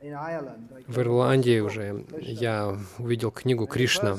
[0.00, 4.16] в Ирландии уже я увидел книгу Кришна,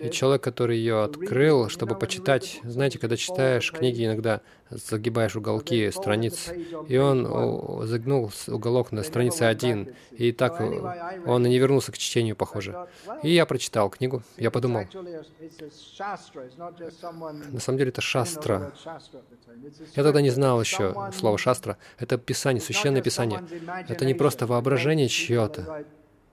[0.00, 6.50] и человек, который ее открыл, чтобы почитать, знаете, когда читаешь книги, иногда загибаешь уголки страниц,
[6.88, 12.36] и он загнул уголок на странице один, и так он и не вернулся к чтению,
[12.36, 12.88] похоже.
[13.22, 14.84] И я прочитал книгу, я подумал,
[17.50, 18.72] на самом деле это шастра.
[19.94, 21.76] Я тогда не знал еще слова шастра.
[21.98, 23.42] Это писание, священное писание.
[23.88, 25.84] Это не просто воображение чье-то.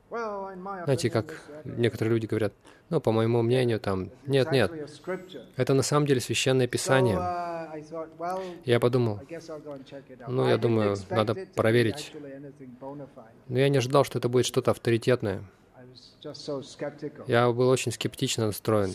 [0.09, 2.53] Знаете, как некоторые люди говорят,
[2.89, 4.71] ну, по моему мнению, там, нет, нет,
[5.55, 7.17] это на самом деле священное писание.
[8.63, 9.19] Я подумал,
[10.27, 12.13] ну, я думаю, надо проверить.
[13.47, 15.43] Но я не ожидал, что это будет что-то авторитетное.
[17.27, 18.91] Я был очень скептично настроен.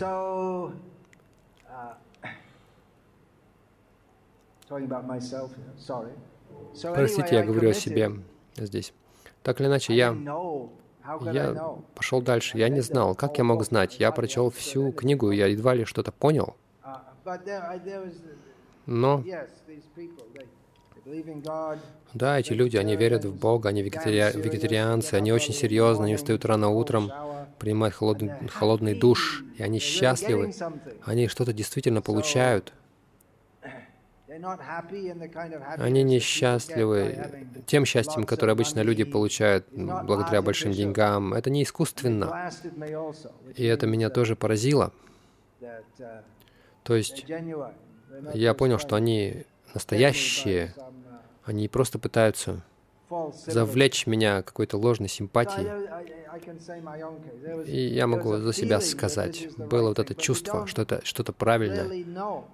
[6.82, 8.12] Простите, я говорю о себе
[8.56, 8.92] здесь.
[9.42, 10.12] Так или иначе, я,
[11.32, 12.58] я пошел дальше.
[12.58, 13.98] Я не знал, как я мог знать.
[13.98, 16.56] Я прочел всю книгу, я едва ли что-то понял.
[16.82, 18.12] Uh,
[18.86, 19.22] Но
[22.14, 24.36] да, эти люди, они верят в Бога, они вегетари...
[24.36, 27.10] вегетарианцы, они очень серьезны, они встают рано утром,
[27.58, 30.52] принимают холодный, холодный душ, и они счастливы.
[31.04, 32.72] Они что-то действительно получают.
[35.76, 41.34] Они несчастливы тем счастьем, которое обычно люди получают благодаря большим деньгам.
[41.34, 42.50] Это не искусственно.
[43.56, 44.92] И это меня тоже поразило.
[45.60, 46.22] Uh,
[46.84, 47.26] То есть
[48.32, 50.92] я понял, что они настоящие, uh,
[51.44, 52.62] они просто пытаются
[53.46, 55.68] завлечь меня какой-то ложной симпатией.
[57.66, 62.04] И я могу за себя сказать, было вот это чувство, что это что-то правильное.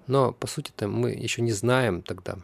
[0.07, 2.37] Но, по сути-то, мы еще не знаем тогда.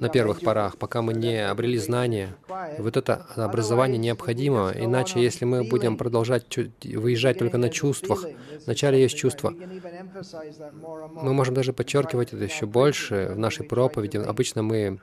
[0.00, 2.36] На первых порах, пока мы не обрели знания.
[2.78, 6.44] Вот это образование необходимо, иначе если мы будем продолжать
[6.84, 8.24] выезжать только на чувствах,
[8.64, 14.16] вначале есть чувства, мы можем даже подчеркивать это еще больше в нашей проповеди.
[14.16, 14.98] Обычно мы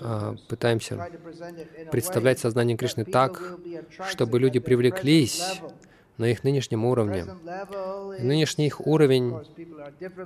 [0.00, 1.08] а, пытаемся
[1.90, 3.58] представлять сознание Кришны так,
[4.08, 5.60] чтобы люди привлеклись
[6.18, 7.26] на их нынешнем уровне.
[8.18, 9.34] И нынешний их уровень,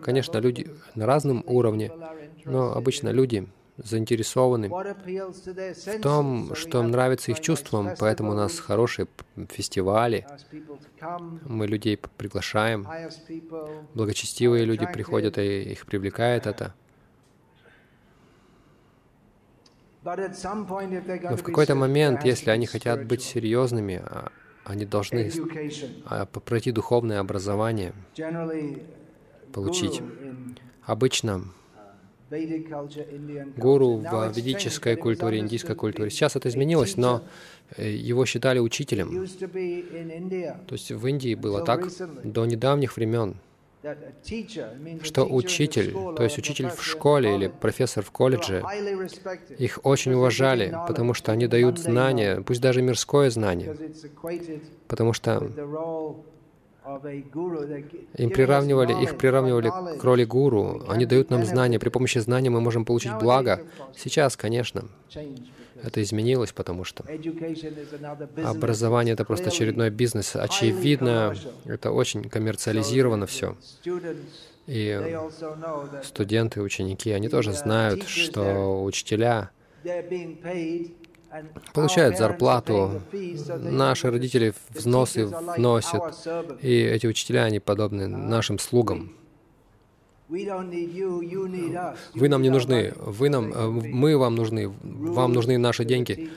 [0.03, 1.91] конечно, люди на разном уровне,
[2.45, 9.07] но обычно люди заинтересованы в том, что нравится их чувствам, поэтому у нас хорошие
[9.49, 10.27] фестивали,
[11.47, 12.87] мы людей приглашаем,
[13.95, 16.75] благочестивые люди приходят, и их привлекает это.
[20.03, 24.33] Но в какой-то момент, если они хотят быть серьезными, а,
[24.65, 25.31] они должны
[26.07, 27.93] а, пройти духовное образование,
[29.53, 30.03] получить.
[30.85, 31.45] Обычно
[33.57, 36.11] гуру в ведической культуре, индийской культуре.
[36.11, 37.23] Сейчас это изменилось, но
[37.77, 39.27] э, его считали учителем.
[40.67, 41.89] То есть в Индии было так
[42.23, 43.37] до недавних времен,
[45.03, 48.63] что учитель, то есть учитель в школе или профессор в колледже,
[49.59, 53.75] их очень уважали, потому что они дают знания, пусть даже мирское знание,
[54.87, 55.51] потому что
[58.17, 60.83] им приравнивали, их приравнивали к роли гуру.
[60.89, 61.79] Они дают нам знания.
[61.79, 63.61] При помощи знаний мы можем получить благо.
[63.97, 64.85] Сейчас, конечно,
[65.83, 67.05] это изменилось, потому что
[68.45, 70.37] образование— это просто очередной бизнес.
[70.37, 73.57] Очевидно, это очень коммерциализировано все.
[74.67, 75.19] И
[76.05, 79.51] студенты, ученики, они тоже знают, что учителя
[81.73, 83.03] получают зарплату,
[83.59, 86.03] наши родители взносы вносят,
[86.61, 89.13] и эти учителя, они подобны нашим слугам.
[92.15, 96.31] Вы нам не нужны, вы нам, э, мы вам нужны, вам нужны наши деньги.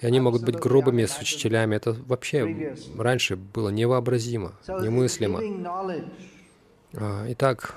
[0.00, 1.74] И они могут быть грубыми с учителями.
[1.76, 5.40] Это вообще раньше было невообразимо, немыслимо.
[6.94, 7.74] А, итак,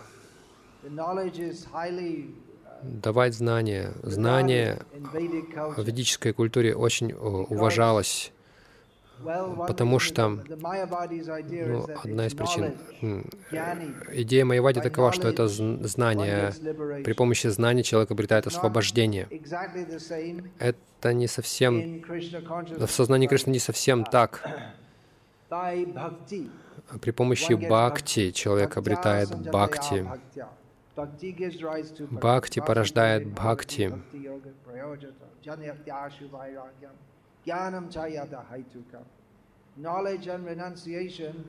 [2.84, 3.94] давать знания.
[4.04, 8.32] Знание в ведической культуре очень уважалось,
[9.68, 12.74] потому что ну, одна из причин,
[14.14, 16.54] идея Майявади такова, что это знание,
[17.04, 19.28] при помощи знаний человек обретает освобождение.
[20.60, 24.42] Это не совсем, в сознании Кришны не совсем так.
[27.02, 30.08] При помощи бхакти человек обретает бхакти.
[32.12, 33.94] Бхакти порождает бхакти.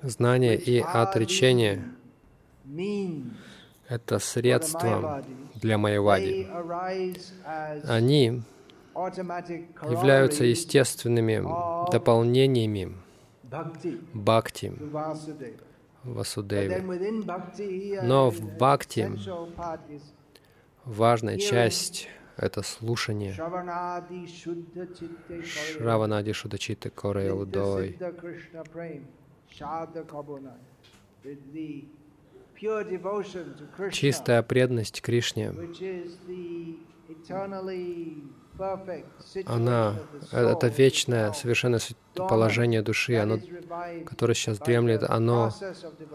[0.03, 1.85] Знание и отречение—
[3.88, 5.24] это средство
[5.55, 6.48] для Майявади.
[7.88, 8.42] Они
[8.94, 11.42] являются естественными
[11.90, 12.96] дополнениями
[14.14, 14.72] бхакти,
[16.05, 16.83] Васудеве.
[18.03, 19.11] Но в бхакти
[20.85, 22.09] важная часть—
[22.40, 23.35] это слушание.
[25.44, 27.98] Шраванади Шудачита Коре Удой.
[33.92, 35.53] Чистая преданность Кришне.
[39.46, 39.96] она,
[40.33, 41.81] это вечное, совершенное
[42.14, 43.38] положение души, оно,
[44.07, 45.50] которое сейчас дремлет, оно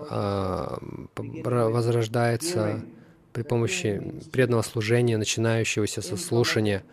[0.09, 0.79] а,
[1.15, 2.83] возрождается
[3.35, 6.83] при помощи преданного служения, начинающегося со слушания.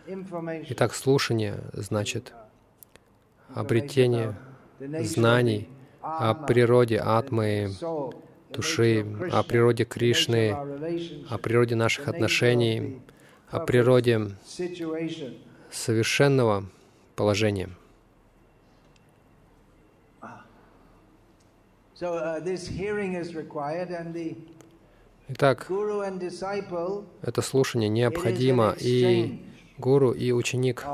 [0.67, 2.33] Итак, слушание значит
[3.55, 4.35] обретение
[4.79, 5.69] знаний
[6.01, 7.71] о природе атмы,
[8.49, 10.51] души, о природе Кришны,
[11.29, 13.01] о природе наших отношений,
[13.49, 14.31] о природе
[15.71, 16.65] совершенного
[17.15, 17.69] положения.
[25.29, 25.67] Итак,
[27.21, 29.41] это слушание необходимо, и
[29.77, 30.81] гуру, и ученик—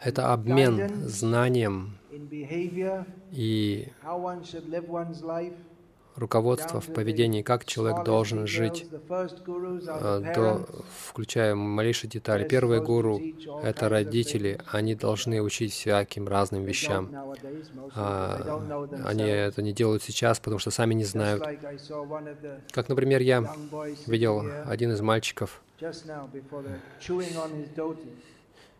[0.00, 1.98] это обмен знанием
[3.32, 3.88] и
[6.16, 10.66] руководство в поведении, как человек должен жить, э, до,
[11.06, 12.46] включая малейшие детали.
[12.46, 13.20] Первые гуру—
[13.62, 17.10] это родители, они должны учить всяким разным вещам.
[17.94, 21.42] А, они это не делают сейчас, потому что сами не знают.
[22.70, 23.52] Как, например, я
[24.06, 25.60] видел один из мальчиков,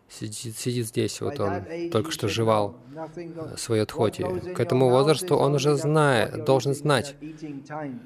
[0.09, 2.75] сидит, сидит здесь, вот он только что жевал
[3.57, 4.53] свое тхоти.
[4.53, 7.15] К этому возрасту он уже знает, должен знать,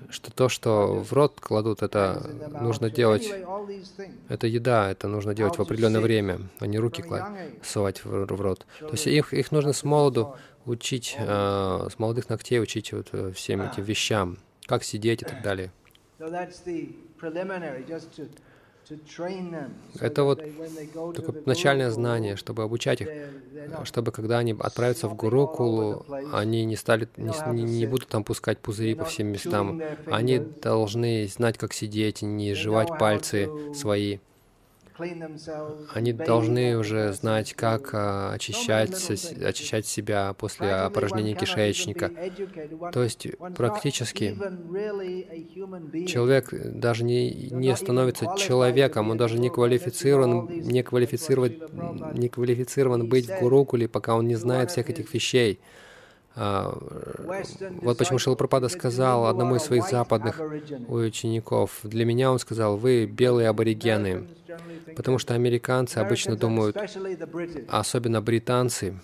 [0.09, 2.29] что то, что в рот кладут, это
[2.61, 3.31] нужно делать,
[4.27, 7.03] это еда, это нужно делать в определенное время, а не руки
[7.61, 8.65] совать в, в рот.
[8.79, 13.31] То есть их, их нужно с молоду учить, э, с молодых ногтей учить вот э,
[13.31, 15.71] всем этим вещам, как сидеть и так далее.
[19.99, 20.43] Это вот
[21.15, 23.09] такое начальное знание, чтобы обучать их,
[23.83, 28.95] чтобы когда они отправятся в Гурукулу, они не, стали, не, не будут там пускать пузыри
[28.95, 29.81] по всем местам.
[30.05, 34.19] Они должны знать, как сидеть, не жевать пальцы свои.
[35.93, 38.93] Они должны уже знать, как а, очищать,
[39.41, 42.11] очищать себя после опорожнения кишечника.
[42.91, 44.37] То есть практически
[46.07, 53.29] человек даже не, не становится человеком, он даже не квалифицирован, не, квалифицирован, не квалифицирован быть
[53.29, 55.59] в Гурукуле, пока он не знает всех этих вещей.
[56.39, 60.39] Вот почему Шилапрапада сказал одному из своих западных
[60.87, 64.27] учеников, для меня он сказал, вы белые аборигены,
[64.95, 66.77] потому что американцы обычно думают,
[67.67, 68.97] особенно британцы,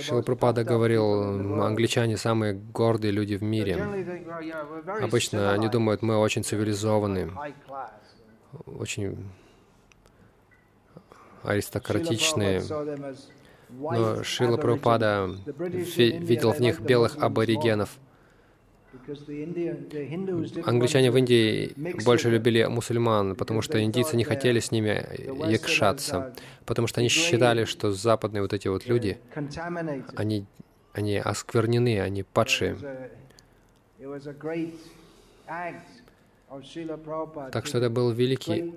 [0.00, 3.76] Шилапрапада говорил, англичане самые гордые люди в мире.
[5.02, 7.30] Обычно они думают, мы очень цивилизованы,
[8.66, 9.24] очень
[11.44, 12.62] аристократичные.
[13.80, 17.98] Но Шила Прабхупада видел в них белых аборигенов.
[20.64, 25.04] Англичане в Индии больше любили мусульман, потому что индийцы не хотели с ними
[25.50, 29.18] якшаться, потому что они считали, что западные вот эти вот люди,
[30.16, 30.46] они,
[30.92, 32.76] они осквернены, они падшие.
[37.52, 38.74] Так что это был великий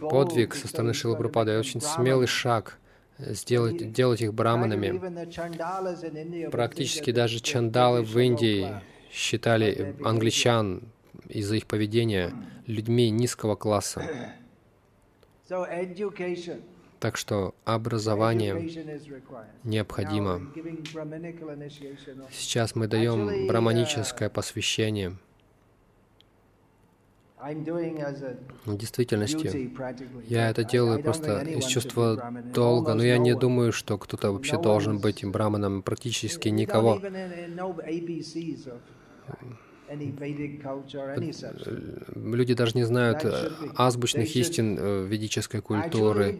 [0.00, 2.78] подвиг со стороны Шила Прабхупады, очень смелый шаг—
[3.18, 6.50] сделать, делать их браманами.
[6.50, 8.68] Практически даже чандалы в Индии
[9.10, 10.82] считали англичан
[11.28, 12.32] из-за их поведения
[12.66, 14.04] людьми низкого класса.
[17.00, 18.54] Так что образование
[19.62, 20.40] необходимо.
[22.32, 25.16] Сейчас мы даем браманическое посвящение—
[28.64, 29.70] в действительности,
[30.26, 34.98] я это делаю просто из чувства долга, но я не думаю, что кто-то вообще должен
[34.98, 37.00] быть браманом, практически никого.
[42.14, 46.38] Люди даже не знают э, азбучных истин э, ведической культуры.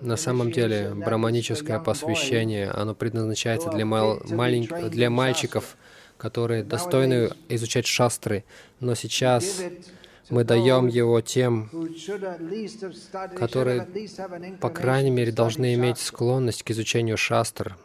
[0.00, 4.68] На самом деле, браманическое посвящение, оно предназначается для, мал малень...
[4.90, 5.76] для мальчиков,
[6.18, 8.44] которые достойны изучать шастры,
[8.80, 9.62] но сейчас
[10.30, 11.68] мы даем его тем,
[13.36, 13.86] которые,
[14.60, 17.76] по крайней мере, должны иметь склонность к изучению шастр.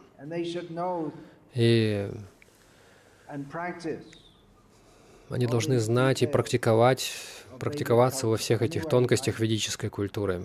[1.54, 2.10] И
[5.28, 7.12] они должны знать и практиковать,
[7.58, 10.44] практиковаться во всех этих тонкостях ведической культуры.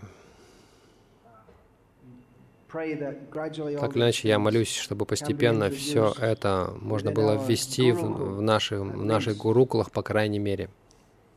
[2.71, 8.79] Так или иначе, я молюсь, чтобы постепенно все это можно было ввести в, в, наших,
[8.79, 10.69] в наших гурукулах, по крайней мере.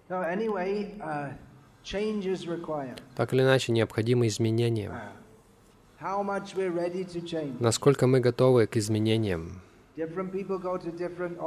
[0.09, 1.33] Uh,
[3.17, 4.91] так или иначе, необходимы изменения.
[4.91, 5.25] Uh,
[7.61, 9.63] Насколько мы готовы к изменениям?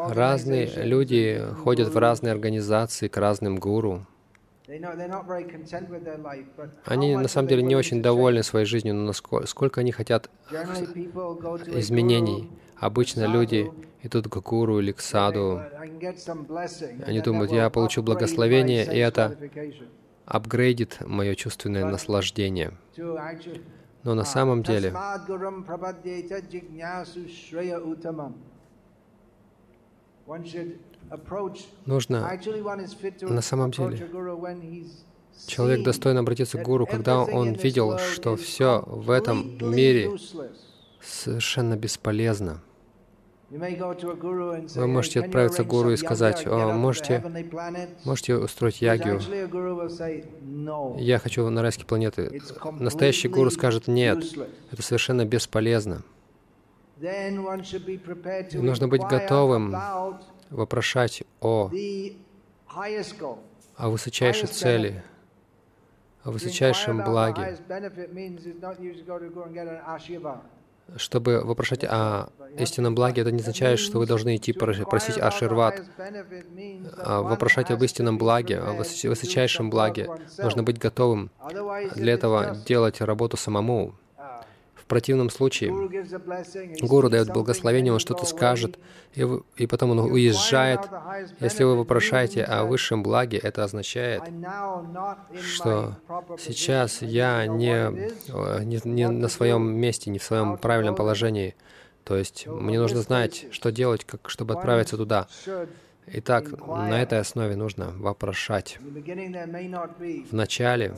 [0.10, 4.06] Разные люди ходят в разные организации, к разным гуру.
[6.86, 12.50] Они на самом деле не очень довольны своей жизнью, но насколько, сколько они хотят изменений.
[12.78, 13.72] Обычно люди
[14.04, 15.62] идут к гуру или к саду.
[17.06, 19.38] Они думают, я получу благословение, и это
[20.26, 22.74] апгрейдит мое чувственное наслаждение.
[24.04, 24.94] Но на самом деле
[31.86, 32.40] нужно,
[33.22, 34.10] на самом деле,
[35.46, 40.12] человек достоин обратиться к гуру, когда он видел, что все в этом мире
[41.02, 42.62] совершенно бесполезно.
[43.50, 47.24] Вы можете отправиться к гуру и сказать, О, можете,
[48.04, 49.22] можете устроить ягию.
[51.00, 52.42] Я хочу на райские планеты.
[52.74, 54.26] Настоящий гуру скажет, нет,
[54.72, 56.04] это совершенно бесполезно.
[57.00, 59.76] И нужно быть готовым
[60.50, 61.72] вопрошать о,
[63.76, 65.04] о высочайшей цели,
[66.24, 67.58] о высочайшем благе.
[70.96, 75.84] Чтобы вопрошать о истинном благе, это не означает, что вы должны идти просить Аширват.
[76.98, 80.10] А вопрошать об истинном благе, о высочайшем благе.
[80.38, 81.30] Нужно быть готовым
[81.96, 83.96] для этого делать работу самому
[84.88, 85.72] противном случае
[86.82, 88.80] гуру дает благословение, он что-то скажет,
[89.14, 89.28] и,
[89.58, 90.82] и потом он уезжает.
[91.40, 94.24] Если вы вопрошаете о высшем благе, это означает,
[95.42, 95.98] что
[96.40, 98.10] сейчас я не,
[98.64, 101.56] не, не на своем месте, не в своем правильном положении.
[102.04, 105.28] То есть мне нужно знать, что делать, как, чтобы отправиться туда.
[106.08, 108.80] Итак, на этой основе нужно вопрошать.
[110.32, 110.94] Вначале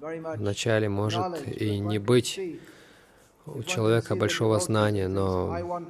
[0.00, 2.40] Вначале может и не быть
[3.46, 5.82] у человека большого знания, но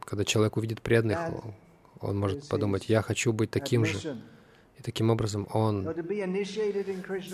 [0.00, 1.18] когда человек увидит преданных,
[2.00, 4.16] он может подумать, я хочу быть таким же.
[4.78, 5.88] И таким образом он,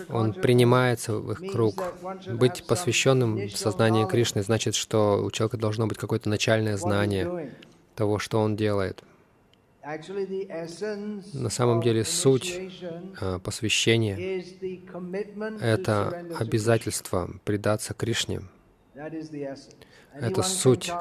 [0.09, 1.83] он принимается в их круг.
[2.27, 7.53] Быть посвященным в сознании Кришны значит, что у человека должно быть какое-то начальное знание
[7.95, 9.03] того, что он делает.
[11.33, 12.59] На самом деле суть
[13.19, 14.17] а, посвящения—
[15.61, 18.41] это обязательство предаться Кришне.
[20.19, 20.91] Это суть.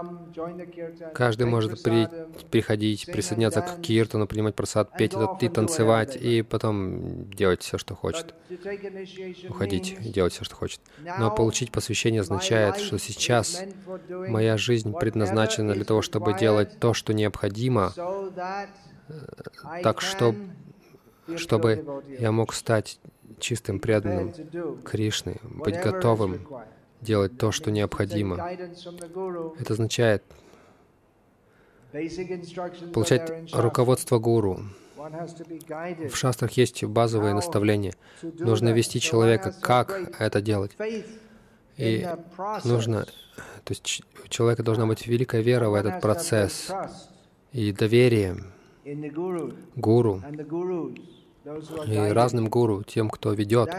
[1.15, 2.09] Каждый может при,
[2.51, 8.35] приходить, присоединяться к киртану, принимать просад, петь и танцевать, и потом делать все, что хочет.
[9.49, 10.81] Уходить и делать все, что хочет.
[11.19, 13.63] Но получить посвящение означает, что сейчас
[14.09, 17.93] моя жизнь предназначена для того, чтобы делать то, что необходимо,
[19.83, 20.35] так что,
[21.37, 22.99] чтобы я мог стать
[23.39, 24.33] чистым преданным
[24.85, 26.47] Кришны, быть готовым
[27.03, 28.37] делать то, что необходимо.
[29.59, 30.23] Это означает
[32.95, 34.61] получать руководство гуру.
[34.97, 37.95] В шастрах есть базовые наставления.
[38.23, 40.73] Нужно вести человека, как это делать.
[41.77, 42.07] И
[42.65, 43.05] нужно,
[43.65, 46.71] то есть у человека должна быть великая вера в этот процесс
[47.53, 48.37] и доверие
[49.77, 50.23] гуру
[51.87, 53.71] и разным гуру, тем, кто ведет.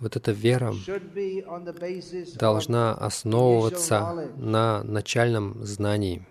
[0.00, 0.74] Вот эта вера
[2.38, 6.26] должна основываться на начальном знании,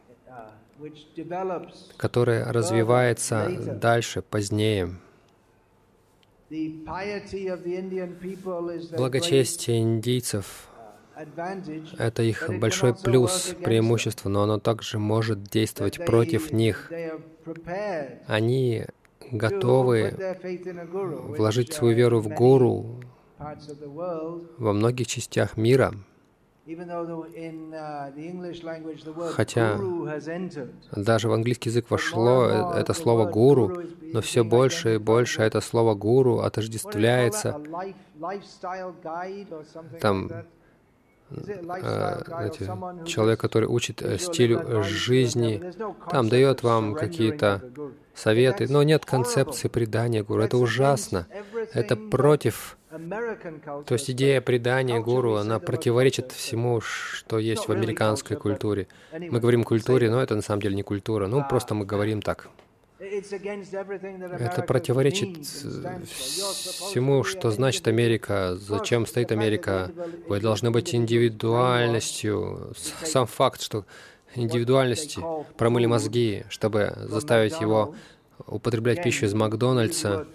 [1.98, 4.96] которое развивается дальше, позднее.
[8.98, 10.68] Благочестие индийцев—
[12.00, 16.92] это их большой плюс, преимущество, но оно также может действовать против них.
[18.26, 18.86] Они
[19.32, 20.18] готовы
[21.38, 23.00] вложить свою веру в гуру,
[24.58, 25.94] во многих частях мира,
[29.32, 29.80] хотя
[30.96, 33.82] даже в английский язык вошло э, это слово «гуру»,
[34.14, 37.60] но все больше и больше это слово «гуру» отождествляется.
[40.00, 40.30] Там
[41.32, 42.72] э, знаете,
[43.06, 45.74] человек, который учит э, стилю жизни,
[46.12, 47.64] там дает вам какие-то
[48.14, 50.44] советы, но нет концепции предания гуру.
[50.44, 51.26] Это ужасно.
[51.74, 58.88] Это против то есть идея предания гуру, она противоречит всему, что есть в американской культуре.
[59.14, 61.28] Мы говорим культуре, но это на самом деле не культура.
[61.28, 62.50] Ну, просто мы говорим так.
[63.00, 69.92] Это противоречит всему, что значит Америка, зачем стоит Америка.
[70.28, 72.74] Вы должны быть индивидуальностью.
[72.76, 73.86] Сам факт, что
[74.36, 75.22] индивидуальности
[75.58, 77.96] промыли мозги, чтобы заставить его
[78.48, 80.28] употреблять пищу из Макдональдса.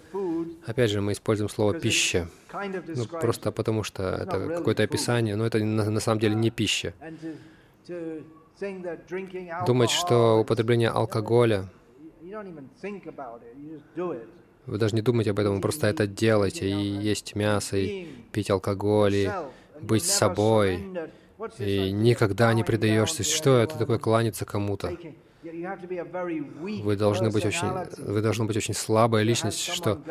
[0.65, 2.27] Опять же, мы используем слово «пища».
[2.53, 6.93] Ну, просто потому что это какое-то описание, но это на, на самом деле не пища.
[9.67, 11.69] Думать, что употребление алкоголя,
[14.65, 18.49] вы даже не думаете об этом, вы просто это делаете, и есть мясо, и пить
[18.49, 19.29] алкоголь, и
[19.81, 20.83] быть собой,
[21.59, 23.23] и никогда не предаешься.
[23.23, 24.97] Что это такое кланяться кому-то?
[26.83, 27.67] Вы должны быть очень,
[27.97, 30.01] вы должны быть очень слабая личность, что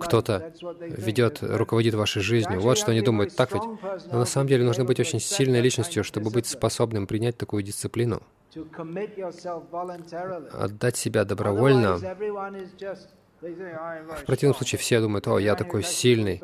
[0.00, 2.60] кто-то ведет, руководит вашей жизнью.
[2.60, 3.62] Вот что они думают, так ведь?
[4.12, 8.22] Но на самом деле нужно быть очень сильной личностью, чтобы быть способным принять такую дисциплину,
[10.52, 11.98] отдать себя добровольно.
[13.40, 16.40] В противном случае все думают, о, я такой сильный.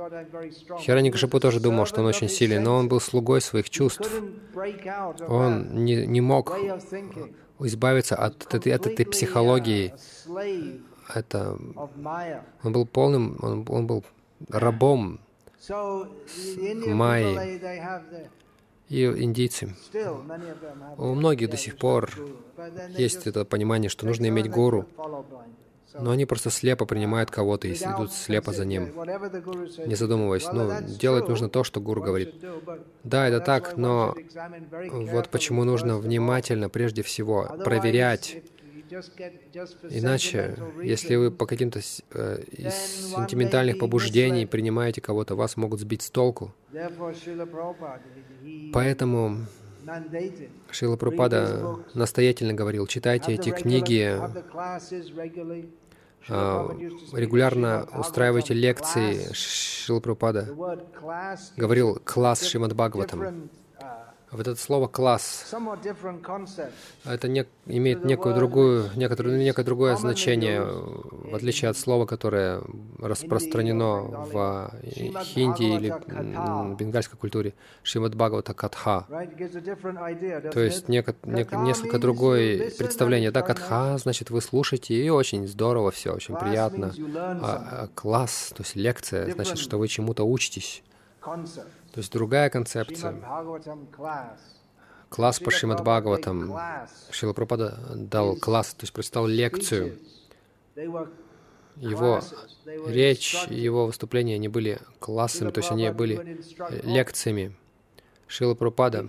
[0.78, 4.11] Хираникашипу тоже думал, что он очень сильный, но он был слугой своих чувств.
[5.26, 6.55] Он не, не мог
[7.66, 9.94] избавиться от этой, от этой психологии.
[11.14, 11.58] Это,
[12.62, 14.04] он был полным, он, он был
[14.48, 15.20] рабом
[16.86, 17.60] Майи.
[18.88, 19.74] И индийцы.
[20.98, 22.10] У многих до сих пор
[22.90, 24.86] есть это понимание, что нужно иметь гуру.
[25.95, 28.93] Но они просто слепо принимают кого-то и идут слепо за ним,
[29.86, 30.47] не задумываясь.
[30.53, 32.34] Ну, делать нужно то, что гуру говорит.
[33.05, 34.14] Да, это так, но
[34.90, 38.43] вот почему нужно внимательно, прежде всего, проверять.
[39.88, 41.80] Иначе, если вы по каким-то
[42.11, 42.74] э, из
[43.14, 46.55] сентиментальных побуждений принимаете кого-то, вас могут сбить с толку.
[48.74, 49.47] Поэтому
[50.70, 54.18] Шила Прупада настоятельно говорил, читайте эти книги,
[56.29, 59.33] регулярно устраивайте лекции.
[59.33, 60.49] Шила Прупада
[61.57, 63.51] говорил класс Шримад Бхагаватам.
[64.33, 65.55] Вот это слово «класс»
[67.05, 72.62] это не, имеет некую другую, некоторое, некое другое значение, в отличие от слова, которое
[72.99, 74.72] распространено в
[75.22, 75.95] хинди или
[76.76, 77.53] бенгальской культуре,
[77.83, 79.07] Шримад Бхагавата Катха.
[80.53, 83.30] То есть неко, не, несколько другое представление.
[83.30, 86.95] Да, Катха, значит, вы слушаете, и очень здорово все, очень приятно.
[87.14, 90.83] А, а класс, то есть лекция, значит, что вы чему-то учитесь.
[91.93, 93.14] То есть другая концепция.
[95.11, 96.59] Класс по Шримад Бхагаватам.
[97.11, 99.99] Шила Прабхупада дал класс, то есть прочитал лекцию.
[101.76, 102.20] Его
[102.86, 106.40] речь, его выступления, они были классами, то есть они были
[106.82, 107.55] лекциями.
[108.26, 109.03] Шила Прабхупада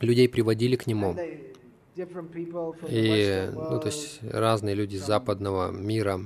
[0.00, 1.16] людей приводили к нему.
[2.88, 6.20] И, ну, то есть разные люди западного мира,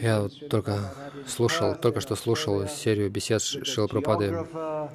[0.00, 0.94] я только
[1.26, 4.46] слушал, только что слушал серию бесед Шилапрапады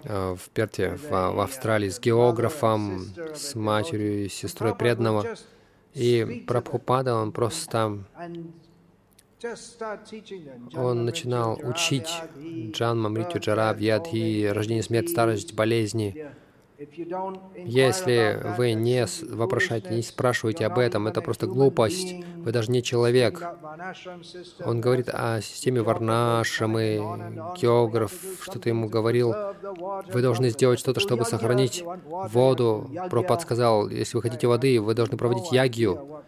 [0.03, 3.01] в Перте, в, в Австралии, с географом,
[3.33, 5.25] с матерью и сестрой преданного.
[5.93, 8.03] И Прабхупада, он просто
[10.75, 12.09] он начинал учить
[12.71, 16.27] Джан Мритю, Джара, Вьядхи, рождение, смерть, старость, болезни,
[17.65, 22.15] если вы не вопрошаете, не спрашиваете об этом, это просто глупость.
[22.37, 23.41] Вы даже не человек.
[24.63, 26.97] Он говорит о системе Варнашамы,
[27.57, 29.33] географ что-то ему говорил.
[30.11, 32.89] Вы должны сделать что-то, чтобы сохранить воду.
[33.09, 36.23] Пропад сказал, если вы хотите воды, вы должны проводить ягию.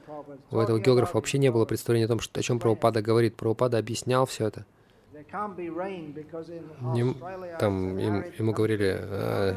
[0.49, 3.35] У этого географа вообще не было представления о том, что, о чем Прабхупада говорит.
[3.35, 4.65] Прабхупада объяснял все это.
[6.93, 7.13] Не,
[7.59, 9.55] там им, ему говорили, э,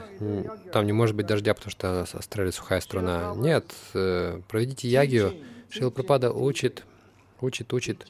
[0.73, 3.35] там не может быть дождя, потому что Австралия сухая страна.
[3.37, 5.35] Нет, э, проведите ягию.
[5.69, 6.85] Шил Пропада учит,
[7.41, 8.07] учит, учит.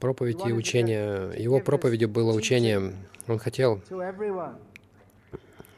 [0.00, 1.32] Проповедь и учение.
[1.42, 2.94] Его проповедью было учение.
[3.26, 3.80] Он хотел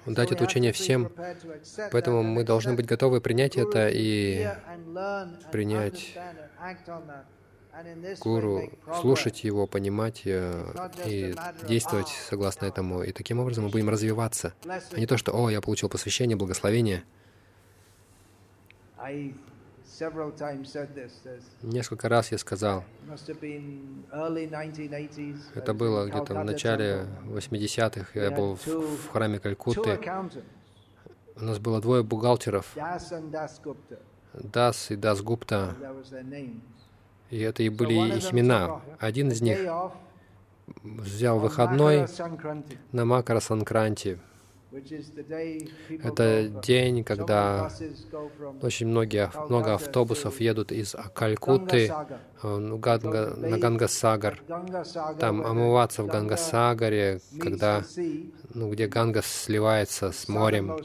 [0.06, 1.10] дать это учение всем.
[1.92, 4.48] Поэтому мы должны быть готовы принять это и
[5.52, 6.16] принять
[8.20, 11.34] гуру, слушать его, понимать и
[11.68, 13.02] действовать согласно этому.
[13.02, 14.54] И таким образом мы будем развиваться.
[14.66, 17.04] А не то, что «О, я получил посвящение, благословение».
[21.62, 22.84] Несколько раз я сказал,
[25.54, 30.00] это было где-то в начале 80-х, я был в, в храме Калькутты.
[31.36, 32.74] У нас было двое бухгалтеров,
[34.42, 35.76] Дас и Дас Гупта,
[37.30, 38.80] и это и были их имена.
[38.98, 39.58] Один из них
[40.82, 42.06] взял выходной
[42.92, 44.18] на Макара Санкранти.
[46.02, 47.70] Это день, когда
[48.60, 51.92] очень многие, много автобусов едут из Калькутты
[52.42, 54.42] на Гангасагар.
[55.18, 57.84] Там омываться в Гангасагаре, когда,
[58.52, 60.76] ну, где Ганга сливается с морем.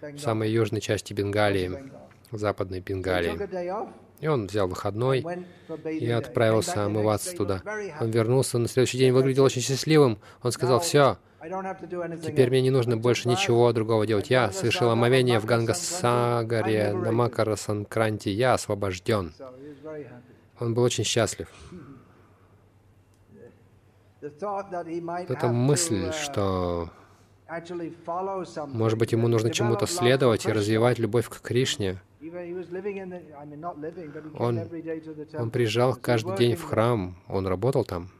[0.00, 1.90] в самой южной части Бенгалии,
[2.36, 3.38] западной Бенгалии.
[4.20, 5.24] И он взял выходной
[5.84, 7.62] и отправился омываться туда.
[8.00, 10.18] Он вернулся на следующий день, выглядел очень счастливым.
[10.42, 14.28] Он сказал, все, Теперь мне не нужно больше ничего другого делать.
[14.28, 18.28] Я совершил омовение в Гангасагаре на Макара Санкранти.
[18.28, 19.32] Я освобожден.
[20.58, 21.48] Он был очень счастлив.
[24.20, 26.90] Эта мысль, что,
[28.66, 32.00] может быть, ему нужно чему-то следовать и развивать любовь к Кришне.
[34.38, 34.60] Он,
[35.38, 38.10] он приезжал каждый день в храм, он работал там.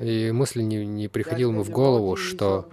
[0.00, 2.68] И мысль не, не приходила ему в голову, что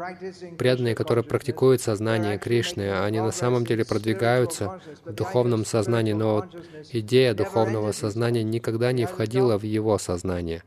[0.57, 6.45] преданные, которые практикуют сознание Кришны, они на самом деле продвигаются в духовном сознании, но
[6.91, 10.63] идея духовного сознания никогда не входила в его сознание.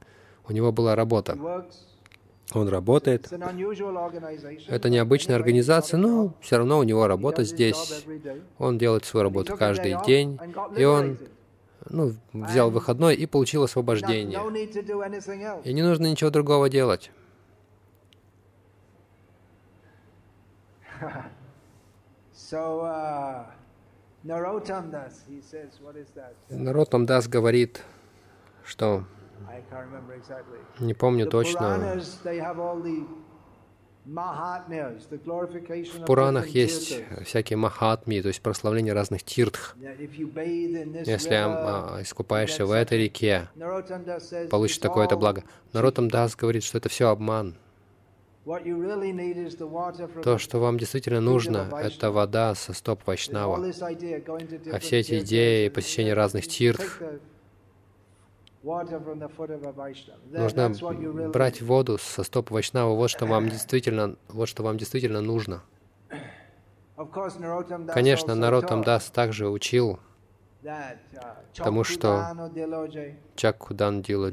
[0.49, 1.37] У него была работа.
[2.55, 3.31] Он работает.
[4.69, 8.07] Это необычная организация, но все равно у него работа здесь.
[8.59, 10.39] Он делает свою работу каждый день,
[10.77, 11.19] и он
[11.91, 14.41] ну, взял выходной и получил освобождение.
[15.65, 17.11] И не нужно ничего другого делать.
[22.53, 23.45] uh,
[24.25, 26.35] Narottam Das, he says, what is that?
[26.51, 27.83] Наротам Дас говорит,
[28.65, 29.05] что
[30.81, 32.01] Не помню точно.
[35.95, 39.77] В Пуранах есть всякие махатми, то есть прославление разных тиртх.
[39.77, 43.51] Если а, искупаешься в этой реке,
[44.51, 45.45] получишь такое-то благо.
[45.75, 47.57] Наротам Дас говорит, что это все обман.
[50.25, 53.59] То, что вам действительно нужно, это вода со стоп Вайшнава.
[54.73, 57.03] А все эти идеи посещения разных тиртх,
[60.31, 60.73] нужно
[61.31, 62.95] брать воду со стоп Вайшнава.
[62.95, 65.63] Вот что вам действительно, вот что вам действительно нужно.
[67.93, 70.01] Конечно, taught Тамдас также учил
[70.63, 70.97] uh,
[71.55, 72.51] тому, что
[73.37, 74.31] Чаккудан water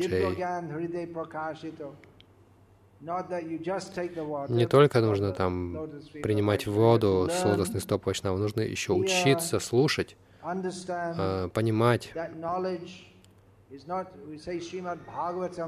[4.49, 5.89] Не только нужно там
[6.23, 12.13] принимать воду с лотосной стоп Вайшнава, нужно еще учиться, слушать, э, понимать.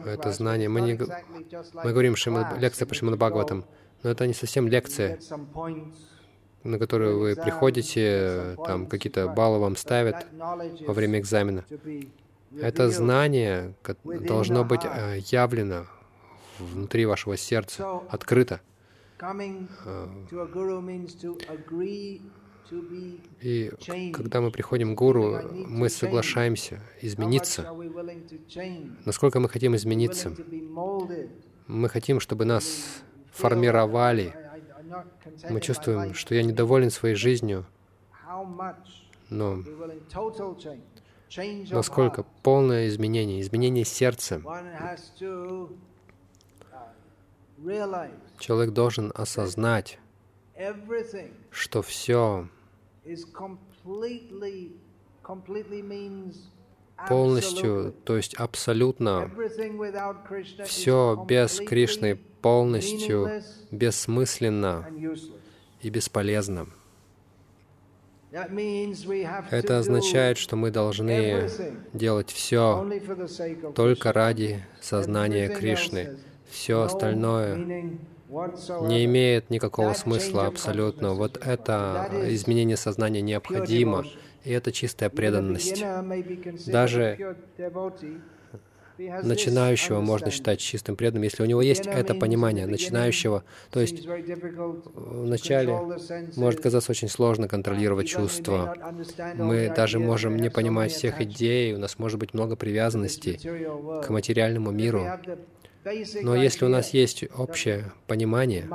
[0.05, 0.69] Это знание.
[0.69, 0.99] Мы, не,
[1.83, 3.65] мы говорим Шримад, лекция по Шримад Бхагаватам,
[4.03, 5.19] но это не совсем лекция,
[6.63, 11.65] на которую вы приходите, там какие-то баллы вам ставят во время экзамена.
[12.59, 15.85] Это знание должно быть э, явлено
[16.59, 18.61] внутри вашего сердца, открыто.
[23.41, 23.71] И
[24.13, 27.73] когда мы приходим к гуру, мы соглашаемся измениться.
[29.05, 30.35] Насколько мы хотим измениться?
[31.67, 33.01] Мы хотим, чтобы нас
[33.31, 34.33] формировали.
[35.49, 37.65] Мы чувствуем, что я недоволен своей жизнью,
[39.29, 39.63] но
[41.69, 44.41] насколько полное изменение, изменение сердца.
[48.39, 49.99] Человек должен осознать,
[51.51, 52.47] что все
[57.07, 59.31] полностью, то есть абсолютно,
[60.65, 64.89] все без Кришны полностью бессмысленно
[65.81, 66.67] и бесполезно.
[69.51, 71.49] Это означает, что мы должны
[71.93, 72.85] делать все
[73.75, 76.17] только ради сознания Кришны.
[76.49, 77.99] Все остальное.
[78.29, 81.13] Не имеет никакого смысла абсолютно.
[81.13, 84.05] Вот это изменение сознания необходимо,
[84.43, 85.83] и это чистая преданность.
[86.65, 87.35] Даже
[88.97, 92.65] Начинающего можно считать чистым преданным, если у него есть это понимание.
[92.65, 94.07] Начинающего, то есть
[94.95, 95.79] вначале
[96.35, 98.75] может казаться очень сложно контролировать чувства.
[99.35, 104.71] Мы даже можем не понимать всех идей, у нас может быть много привязанностей к материальному
[104.71, 105.05] миру.
[106.21, 108.67] Но если у нас есть общее понимание,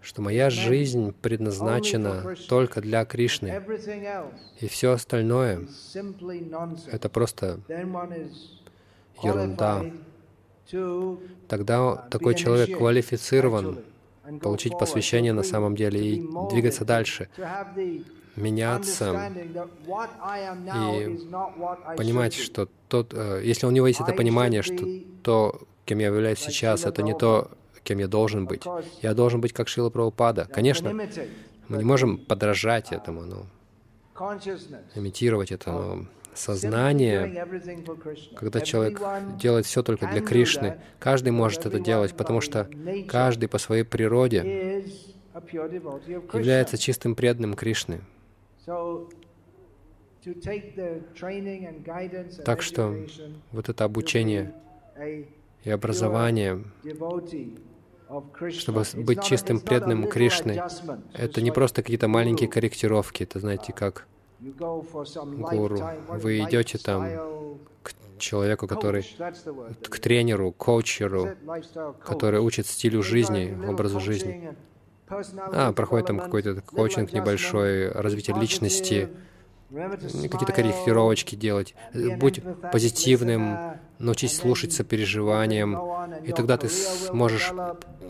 [0.00, 3.62] что моя жизнь предназначена только для Кришны,
[4.60, 5.66] и все остальное
[6.90, 7.60] это просто
[9.22, 9.84] ерунда,
[11.48, 13.78] тогда такой человек квалифицирован
[14.40, 17.28] получить посвящение на самом деле и двигаться дальше,
[18.36, 21.18] меняться, и
[21.96, 24.86] понимать, что тот, э, если у него есть это понимание, что
[25.22, 27.50] то, кем я являюсь сейчас, это не то,
[27.82, 28.64] кем я должен быть.
[29.02, 30.44] Я должен быть как Шила Прабхупада.
[30.44, 33.46] Конечно, мы не можем подражать этому,
[34.14, 37.46] consciousness, имитировать это, но сознание,
[38.36, 39.00] когда человек
[39.38, 42.68] делает все только для Кришны, каждый может это делать, потому что
[43.08, 44.84] каждый по своей природе
[46.34, 48.00] является чистым преданным Кришны.
[52.44, 52.94] Так что
[53.52, 54.52] вот это обучение
[55.68, 57.58] и образование, a devotee
[58.08, 60.62] of Krishna, чтобы быть чистым преданным Кришны,
[61.12, 64.06] это не просто какие-то маленькие корректировки, это знаете, как
[64.40, 65.78] гуру.
[66.08, 69.06] Вы идете там к человеку, который,
[69.88, 71.30] к тренеру, коучеру,
[72.04, 74.54] который учит стилю жизни, образу жизни.
[75.52, 79.08] А, проходит там какой-то коучинг небольшой, развитие личности,
[79.70, 81.74] какие-то корректировочки делать.
[81.94, 82.40] an Будь
[82.72, 85.78] позитивным, научись слушать сопереживанием,
[86.24, 87.52] и тогда ты сможешь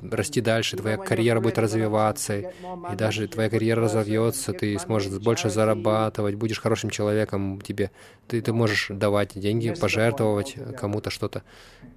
[0.02, 6.36] расти дальше, твоя карьера будет развиваться, и даже твоя карьера разовьется, ты сможешь больше зарабатывать,
[6.36, 7.90] будешь хорошим человеком, тебе
[8.28, 11.42] ты, ты можешь давать деньги, пожертвовать кому-то что-то.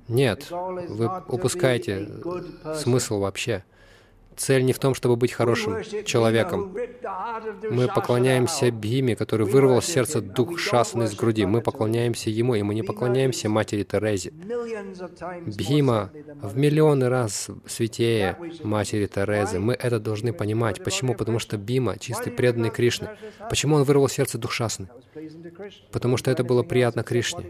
[0.07, 2.09] Нет, вы упускаете
[2.75, 3.63] смысл вообще.
[4.41, 6.75] Цель не в том, чтобы быть хорошим человеком.
[7.69, 11.45] Мы поклоняемся Бхиме, который вырвал сердце дух Шасаны из груди.
[11.45, 14.31] Мы поклоняемся ему, и мы не поклоняемся матери Терезе.
[15.45, 16.11] Бхима
[16.41, 19.59] в миллионы раз святее матери Терезы.
[19.59, 20.83] Мы это должны понимать.
[20.83, 21.13] Почему?
[21.13, 23.09] Потому что Бима— чистый преданный Кришны.
[23.49, 24.89] Почему он вырвал сердце дух Шасаны?
[25.91, 27.45] Потому что это было приятно Кришне.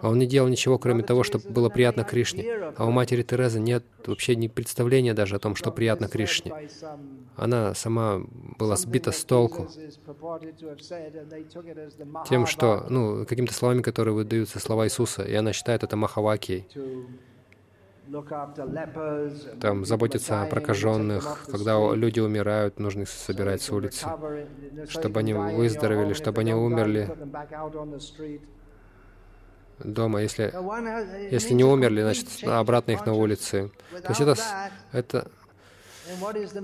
[0.00, 2.72] А он не делал ничего, кроме того, чтобы было приятно Кришне.
[2.76, 6.52] А у матери Терезы нет вообще ни представления даже о том, что приятно Кришне.
[7.36, 8.20] Она сама
[8.58, 9.68] была сбита с толку
[12.28, 16.66] тем, что, ну, какими-то словами, которые выдаются слова Иисуса, и она считает это Махавакией
[19.60, 24.06] там заботиться о прокаженных, когда люди умирают, нужно их собирать с улицы,
[24.88, 27.10] чтобы они выздоровели, чтобы они умерли
[29.78, 30.20] дома.
[30.20, 30.52] Если,
[31.32, 33.70] если не умерли, значит, обратно их на улице.
[33.90, 34.36] То есть это,
[34.92, 35.30] это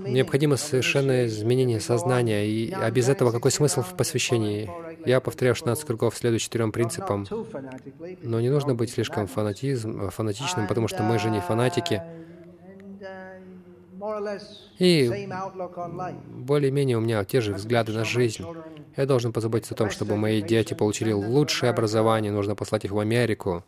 [0.07, 4.69] Необходимо совершенное изменение сознания, и, а без этого какой смысл в посвящении?
[5.05, 7.25] Я повторяю 16 кругов, следуя четырем принципам,
[8.21, 12.03] но не нужно быть слишком фанатизм, фанатичным, потому что мы же не фанатики.
[14.79, 15.27] И
[16.27, 18.45] более-менее у меня те же взгляды на жизнь.
[18.97, 22.99] Я должен позаботиться о том, чтобы мои дети получили лучшее образование, нужно послать их в
[22.99, 23.63] Америку.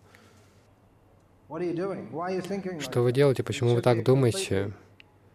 [2.80, 3.44] Что вы делаете?
[3.44, 4.74] Почему вы так думаете?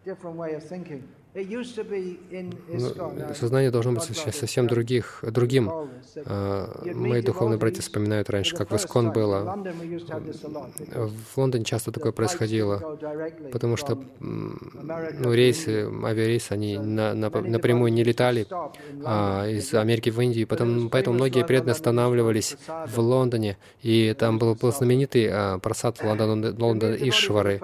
[0.05, 1.07] different way of thinking.
[1.39, 5.71] Ну, сознание должно быть совсем других, другим.
[6.25, 9.63] А, мои духовные братья вспоминают раньше, как в Искон было.
[11.33, 12.97] В Лондоне часто такое происходило,
[13.51, 18.47] потому что ну, рейсы, авиарейсы, они на, на, напрямую не летали
[19.05, 24.55] а, из Америки в Индию, потом, поэтому многие преданные останавливались в Лондоне, и там был,
[24.55, 27.61] был знаменитый а, просад Лондон, Лондон Ишвары.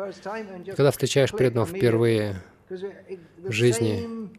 [0.66, 2.42] Когда встречаешь преданного впервые,
[3.50, 4.30] жизни.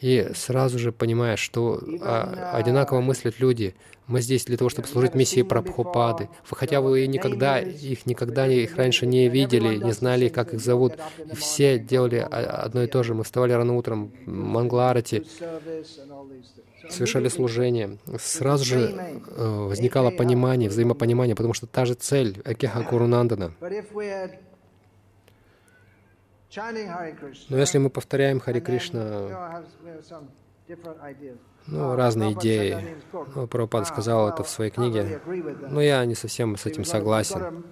[0.00, 3.74] И сразу же понимаешь, что а, одинаково мыслят люди.
[4.06, 6.28] Мы здесь для того, чтобы служить миссии Прабхупады.
[6.44, 10.94] Хотя вы никогда их никогда их раньше не видели, не знали, как их зовут.
[11.30, 13.14] И все делали одно и то же.
[13.14, 15.24] Мы вставали рано утром, Мангларати,
[16.90, 17.98] совершали служение.
[18.18, 23.52] Сразу же э, возникало понимание, взаимопонимание, потому что та же цель Экеха Курунандана.
[27.48, 29.62] Но если мы повторяем Хари Кришна,
[31.66, 32.96] ну, разные идеи.
[33.34, 35.20] Ну, Прабхупада сказал это в своей книге,
[35.70, 37.64] но я не совсем с этим согласен.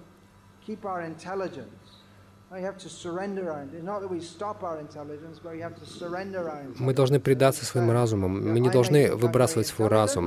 [6.79, 8.51] Мы должны предаться своим разумам.
[8.51, 10.25] Мы не должны выбрасывать свой разум.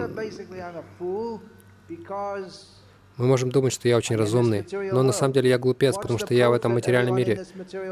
[3.17, 6.33] Мы можем думать, что я очень разумный, но на самом деле я глупец, потому что
[6.33, 7.45] я в этом материальном мире.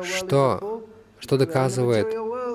[0.02, 0.82] Что?
[1.18, 2.06] Что доказывает,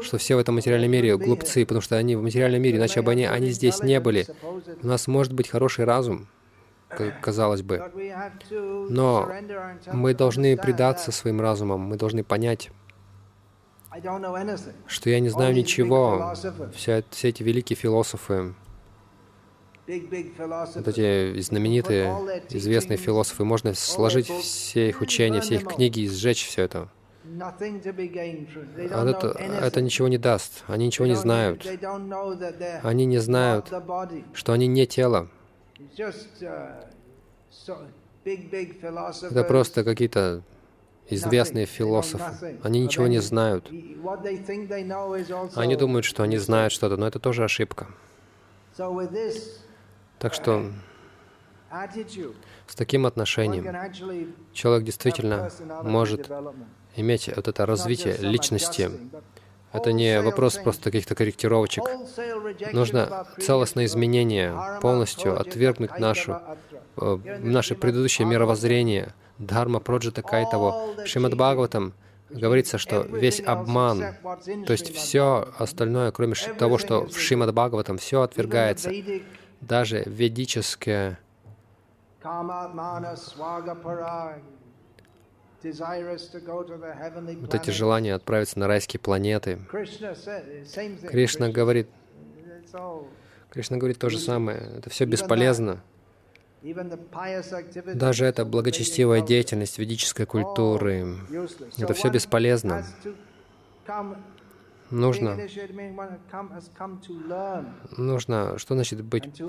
[0.03, 3.11] что все в этом материальном мире глупцы, потому что они в материальном мире, иначе бы
[3.11, 4.25] они, они здесь не были.
[4.82, 6.28] У нас может быть хороший разум,
[7.21, 7.91] казалось бы.
[8.89, 9.29] Но
[9.91, 12.71] мы должны предаться своим разумам, мы должны понять,
[14.88, 16.33] что я не знаю ничего.
[16.73, 18.53] Все, все эти великие философы,
[19.88, 26.45] вот эти знаменитые, известные философы, можно сложить все их учения, все их книги и сжечь
[26.45, 26.89] все это.
[27.39, 29.27] А это,
[29.61, 30.63] это ничего не даст.
[30.67, 31.65] Они ничего не знают.
[32.83, 33.73] Они не знают,
[34.33, 35.29] что они не тело.
[39.32, 40.43] Это просто какие-то
[41.09, 42.59] известные философы.
[42.63, 43.69] Они ничего не знают.
[45.55, 47.88] Они думают, что они знают что-то, но это тоже ошибка.
[50.19, 50.71] Так что
[52.67, 53.65] с таким отношением
[54.53, 55.49] человек действительно
[55.84, 56.30] может
[56.95, 58.91] иметь вот это развитие личности.
[59.74, 61.84] Это не вопрос просто каких-то корректировочек.
[62.74, 66.39] Нужно целостное изменение, полностью отвергнуть нашу,
[66.97, 71.05] э, наше предыдущее мировоззрение, дхарма проджита кайтаво.
[71.05, 71.93] Шримад Бхагаватам
[72.30, 74.15] говорится, что весь обман,
[74.65, 78.91] то есть все остальное, кроме того, что в Шримад Бхагаватам, все отвергается.
[79.61, 81.20] Даже ведическое
[87.41, 89.59] вот эти желания отправиться на райские планеты.
[91.07, 91.88] Кришна говорит,
[93.49, 94.57] Кришна говорит то же самое.
[94.78, 95.82] Это все бесполезно.
[97.93, 101.18] Даже эта благочестивая деятельность ведической культуры,
[101.78, 102.86] это все бесполезно.
[104.89, 105.38] Нужно,
[107.97, 109.41] нужно, что значит быть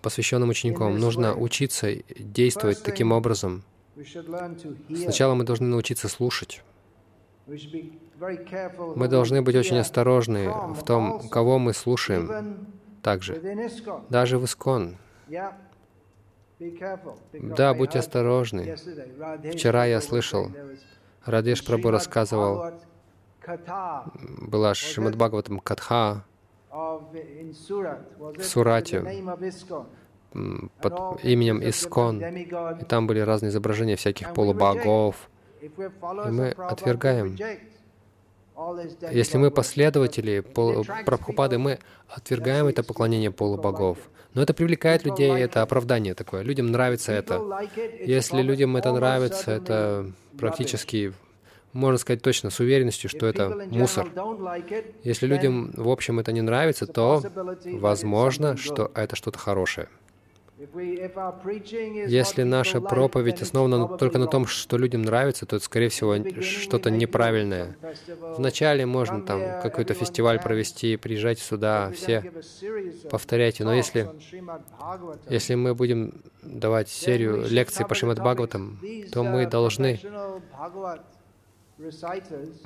[0.00, 0.98] посвященным учеником?
[0.98, 3.62] Нужно учиться действовать таким образом.
[4.04, 6.62] Сначала мы должны научиться слушать.
[7.46, 12.66] Мы должны быть очень осторожны в том, кого мы слушаем.
[13.02, 13.40] также.
[14.08, 14.96] Даже в Искон.
[17.32, 18.76] Да, будьте осторожны.
[19.52, 20.50] Вчера я слышал,
[21.24, 22.72] Радеш Прабу рассказывал,
[24.16, 26.24] была Шримад Бхагаватам Катха.
[26.70, 29.00] в Сурате
[30.80, 32.22] под именем Искон.
[32.24, 35.30] И там были разные изображения всяких полубогов.
[35.60, 35.70] И
[36.30, 37.36] мы отвергаем.
[39.10, 40.40] Если мы последователи
[41.04, 41.78] Прабхупады, мы
[42.08, 43.98] отвергаем это поклонение полубогов.
[44.34, 46.42] Но это привлекает людей, это оправдание такое.
[46.42, 47.40] Людям нравится это.
[48.00, 51.12] Если людям это нравится, это практически,
[51.72, 54.08] можно сказать точно, с уверенностью, что это мусор.
[55.02, 57.22] Если людям, в общем, это не нравится, то
[57.64, 59.88] возможно, что это что-то хорошее.
[62.06, 66.90] Если наша проповедь основана только на том, что людям нравится, то это, скорее всего, что-то
[66.90, 67.76] неправильное.
[68.38, 72.32] Вначале можно там какой-то фестиваль провести, приезжайте сюда, все
[73.10, 73.64] повторяйте.
[73.64, 74.08] Но если,
[75.28, 78.78] если мы будем давать серию лекций по Шримад Бхагаватам,
[79.12, 79.98] то мы должны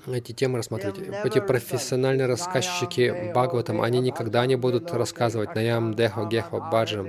[0.07, 0.99] эти темы рассмотреть.
[1.25, 7.07] Эти профессиональные рассказчики Бхагаватам, они никогда не будут рассказывать Наям, Дехо, Гехо, Баджам,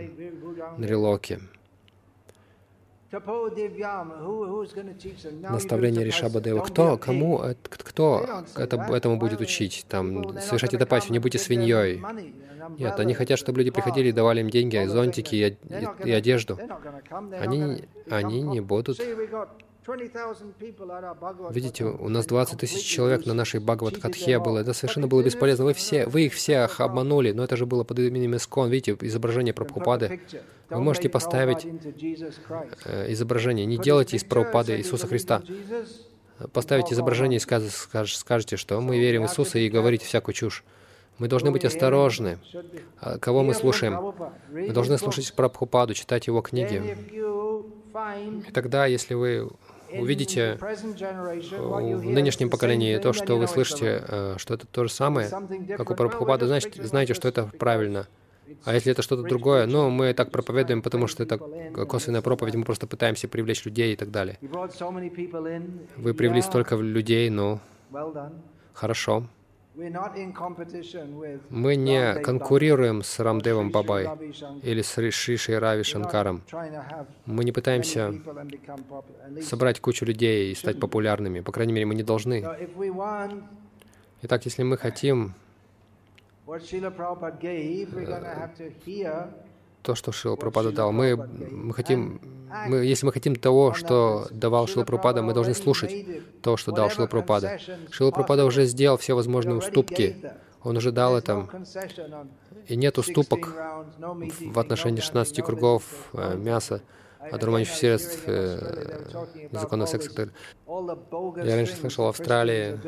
[0.77, 1.39] Нрилоки.
[5.49, 6.61] Наставление Ришаба Дева.
[6.61, 9.85] Кто, кому, кто это, этому будет учить?
[9.87, 12.03] Там, совершайте тапасию, не будьте свиньей.
[12.77, 16.59] Нет, они хотят, чтобы люди приходили и давали им деньги, зонтики и, и, и одежду.
[17.39, 18.99] Они, они не будут
[21.51, 24.59] Видите, у нас 20 тысяч человек на нашей Бхагават Катхе было.
[24.59, 25.63] Это совершенно было бесполезно.
[25.63, 28.69] Вы, все, вы их всех обманули, но это же было под именем Искон.
[28.69, 30.19] Видите, изображение Прабхупады.
[30.69, 31.65] Вы можете поставить
[32.85, 33.65] э, изображение.
[33.65, 35.41] Не делайте из Прабхупады Иисуса Христа.
[36.51, 40.65] Поставите изображение и скаж, скаж, скажете, что мы верим в Иисуса и говорите всякую чушь.
[41.17, 42.37] Мы должны быть осторожны.
[42.99, 44.13] А кого мы слушаем?
[44.51, 46.97] Мы должны слушать Прабхупаду, читать его книги.
[48.47, 49.49] И тогда, если вы
[49.91, 55.29] увидите в нынешнем поколении то, что вы слышите, э, что это то же самое,
[55.77, 58.07] как у Прабхупада, значит, знаете, что это правильно.
[58.63, 62.63] А если это что-то другое, ну, мы так проповедуем, потому что это косвенная проповедь, мы
[62.63, 64.37] просто пытаемся привлечь людей и так далее.
[65.97, 67.59] Вы привели столько людей, ну,
[68.73, 69.27] хорошо.
[71.49, 74.09] Мы не конкурируем с Рамдевом Бабай
[74.63, 76.41] или с Шишей Рави Шанкаром.
[77.27, 78.11] Мы не пытаемся
[79.43, 81.41] собрать кучу людей и стать популярными.
[81.41, 82.43] По крайней мере, мы не должны.
[84.23, 85.35] Итак, если мы хотим
[89.87, 90.91] то, что Шила Пропада дал.
[90.91, 92.19] Мы, мы хотим,
[92.67, 95.93] мы, если мы хотим того, что давал Шила Пропада, мы должны слушать
[96.41, 97.57] то, что дал Шила Пропада.
[97.89, 100.17] Шила Пропада уже сделал все возможные уступки.
[100.61, 101.47] Он уже дал это.
[102.67, 103.55] И нет уступок
[104.55, 106.35] в отношении 16 кругов э,
[107.27, 110.29] мяса одурманивающих средств, э, незаконного секса.
[110.67, 112.79] Я раньше слышал в Австралии,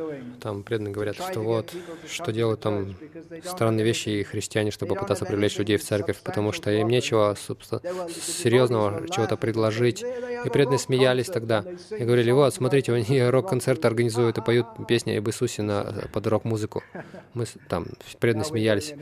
[0.42, 1.74] там преданные говорят, что вот,
[2.08, 2.96] что делают там
[3.44, 7.36] странные вещи и христиане, чтобы попытаться привлечь людей в церковь, потому что им нечего
[8.10, 10.04] серьезного чего-то предложить.
[10.04, 15.28] И преданные смеялись тогда и говорили, вот, смотрите, они рок-концерты организуют и поют песни об
[15.28, 16.84] Иисусе на, под рок-музыку.
[17.34, 17.88] Мы там
[18.20, 18.94] преданные смеялись.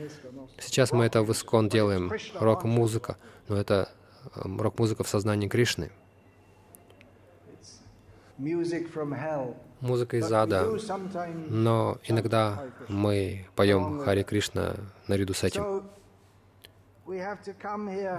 [0.58, 3.16] Сейчас мы это в Искон делаем, рок-музыка,
[3.48, 3.88] но это
[4.34, 5.90] рок-музыка в сознании Кришны.
[9.80, 10.66] Музыка из ада,
[11.48, 14.76] но иногда мы поем Хари Кришна
[15.08, 15.82] наряду с этим.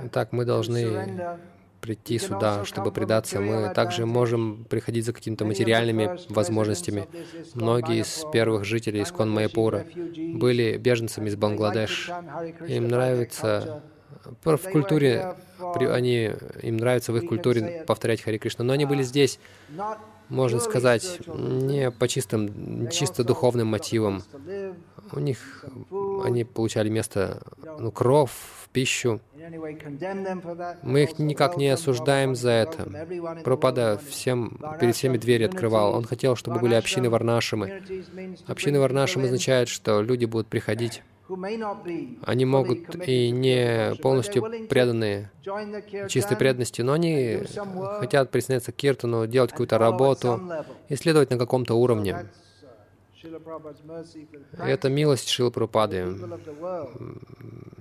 [0.03, 1.37] Итак, мы должны
[1.79, 3.39] прийти сюда, чтобы предаться.
[3.39, 7.07] Мы также можем приходить за какими-то материальными возможностями.
[7.53, 9.85] Многие из первых жителей Искон Майяпура
[10.33, 12.11] были беженцами из Бангладеш.
[12.67, 13.83] Им нравится
[14.43, 15.35] в культуре,
[15.73, 19.39] они, им нравится в их культуре повторять Хари Кришна, но они были здесь,
[20.29, 24.23] можно сказать, не по чистым, чисто духовным мотивам.
[25.11, 25.65] У них,
[26.23, 27.41] они получали место,
[27.79, 28.31] ну, кров,
[28.71, 29.19] пищу.
[30.83, 33.07] Мы их никак не осуждаем за это.
[33.43, 35.95] Пропада всем, перед всеми двери открывал.
[35.95, 37.81] Он хотел, чтобы были общины Варнашимы.
[38.47, 41.01] Общины Варнашимы означает, что люди будут приходить
[42.23, 45.31] они могут и не полностью преданные
[46.07, 47.43] чистой преданности, но они
[47.99, 50.41] хотят присоединиться к Киртану, делать какую-то работу,
[50.89, 52.25] исследовать на каком-то уровне.
[54.57, 56.15] это милость Шилы Прабхупады.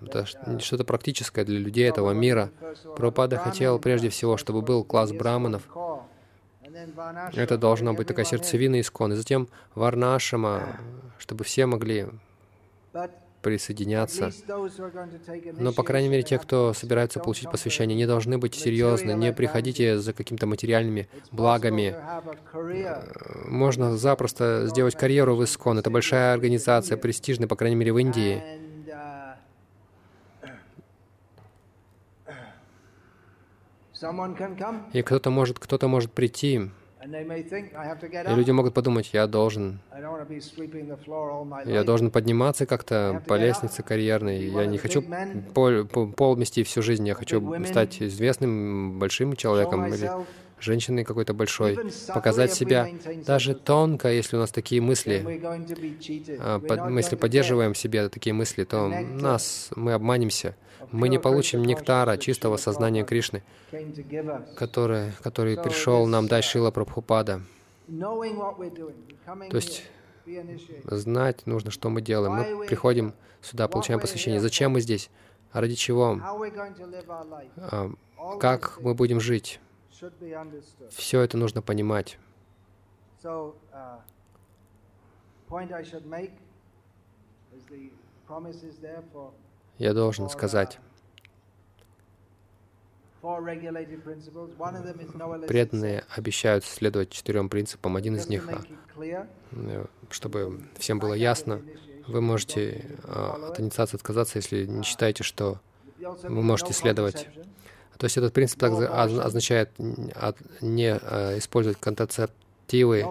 [0.07, 0.27] Это
[0.61, 2.51] что-то практическое для людей этого мира.
[2.97, 5.63] Прабхупада хотел прежде всего, чтобы был класс браманов,
[7.35, 9.13] Это должна быть такая сердцевина искон.
[9.13, 10.79] И затем варнашама,
[11.19, 12.07] чтобы все могли
[13.49, 14.31] присоединяться.
[15.59, 19.99] Но, по крайней мере, те, кто собираются получить посвящение, не должны быть серьезны, не приходите
[19.99, 21.97] за какими-то материальными благами.
[23.47, 25.79] Можно запросто сделать карьеру в Искон.
[25.79, 28.43] Это большая организация, престижная, по крайней мере, в Индии.
[34.93, 36.71] И кто-то может, кто-то может прийти,
[37.11, 39.81] и люди могут подумать, я должен,
[41.65, 44.49] я должен подниматься как-то по лестнице карьерной.
[44.49, 45.03] Я не хочу
[45.55, 50.11] пол, пол мести всю жизнь, я хочу стать известным большим человеком или
[50.61, 51.79] женщиной какой-то большой,
[52.13, 52.89] показать себя
[53.27, 55.25] даже тонко, если у нас такие мысли,
[56.41, 60.55] а, мы если поддерживаем себе такие мысли, то нас, мы обманемся
[60.93, 63.43] мы не получим нектара чистого сознания Кришны,
[64.57, 67.43] который, который пришел нам дать Шила Прабхупада.
[67.87, 69.85] То есть
[70.85, 72.35] знать нужно, что мы делаем.
[72.35, 74.41] Мы приходим сюда, получаем посвящение.
[74.41, 75.11] Зачем мы здесь?
[75.53, 76.21] Ради чего?
[77.57, 77.91] А,
[78.39, 79.61] как мы будем жить?
[80.91, 82.19] Все это нужно понимать.
[89.79, 90.79] я должен сказать,
[95.49, 97.97] преданные обещают следовать четырем принципам.
[97.97, 98.49] Один из них,
[98.97, 101.63] э, чтобы всем было ясно,
[102.07, 105.61] вы можете а, от инициации отказаться, если не считаете, что
[105.99, 107.29] вы можете следовать.
[107.99, 113.03] То есть этот принцип также означает не э, использовать контрацептивы,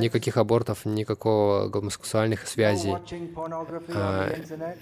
[0.00, 2.94] никаких абортов, никакого гомосексуальных связей.
[3.94, 4.34] А,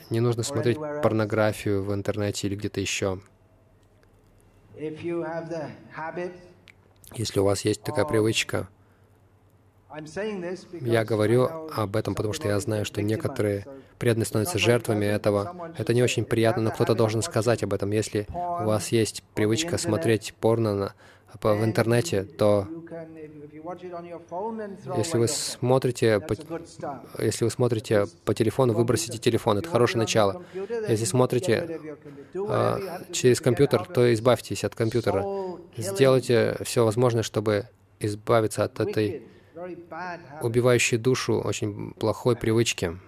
[0.08, 3.20] не нужно смотреть порнографию в интернете или где-то еще.
[7.14, 8.68] Если у вас есть такая привычка,
[10.80, 13.66] я говорю об этом, потому что я знаю, что некоторые
[13.98, 15.72] преданные становятся жертвами этого.
[15.76, 17.90] Это не очень приятно, но кто-то должен сказать об этом.
[17.90, 20.94] Если у вас есть привычка смотреть порно на,
[21.40, 22.66] в интернете, то
[24.96, 26.34] если вы смотрите по,
[27.22, 29.58] если вы смотрите по телефону, выбросите телефон.
[29.58, 30.42] Это хорошее начало.
[30.88, 31.80] Если смотрите
[32.34, 32.80] а,
[33.12, 35.24] через компьютер, то избавьтесь от компьютера.
[35.76, 37.68] Сделайте все возможное, чтобы
[38.00, 39.22] избавиться от этой
[40.42, 42.98] убивающей душу очень плохой привычки.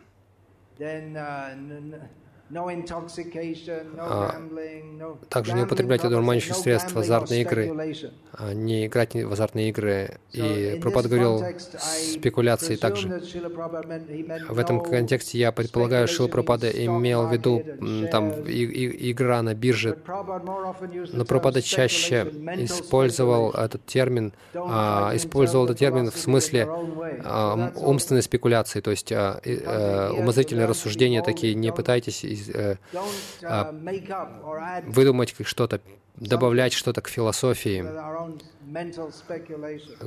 [3.98, 4.34] А,
[5.30, 7.94] также не употреблять одурманивающие средства, азартные игры,
[8.32, 10.18] а, не играть в азартные игры.
[10.32, 11.42] И Пропад говорил
[12.12, 13.22] спекуляции также.
[14.48, 17.62] В этом контексте я предполагаю, что Пропада имел в виду
[18.10, 19.96] там и, и, игра на бирже,
[21.12, 26.68] но Пропада чаще использовал этот термин, а, использовал этот термин в смысле
[27.24, 32.33] а, умственной спекуляции, то есть а, а, умозрительные рассуждения такие, не пытайтесь э,
[34.86, 35.80] выдумать что-то,
[36.16, 37.84] добавлять что-то к философии,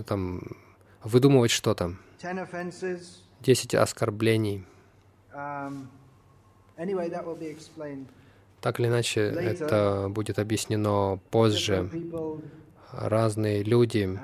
[0.03, 0.41] там,
[1.03, 1.95] выдумывать что-то.
[3.41, 4.65] Десять оскорблений.
[8.61, 11.89] Так или иначе, это будет объяснено позже.
[12.91, 14.19] Разные люди,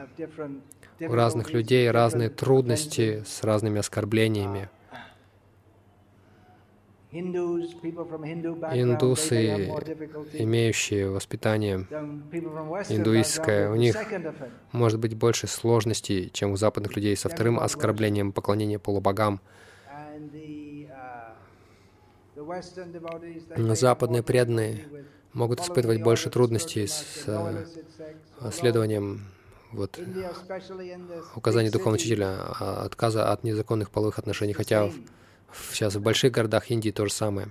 [0.99, 4.69] у разных людей разные трудности с разными оскорблениями.
[8.74, 9.68] Индусы,
[10.34, 11.86] имеющие воспитание
[12.89, 13.95] индуистское, у них
[14.72, 19.41] может быть больше сложностей, чем у западных людей со вторым оскорблением поклонения полубогам.
[23.55, 24.88] Но западные преданные
[25.34, 27.28] могут испытывать больше трудностей с
[28.51, 29.22] следованием
[29.72, 29.99] вот,
[31.36, 34.91] указаний духовного учителя, а, отказа от незаконных половых отношений, хотя
[35.71, 37.49] Сейчас в больших городах Индии то же самое.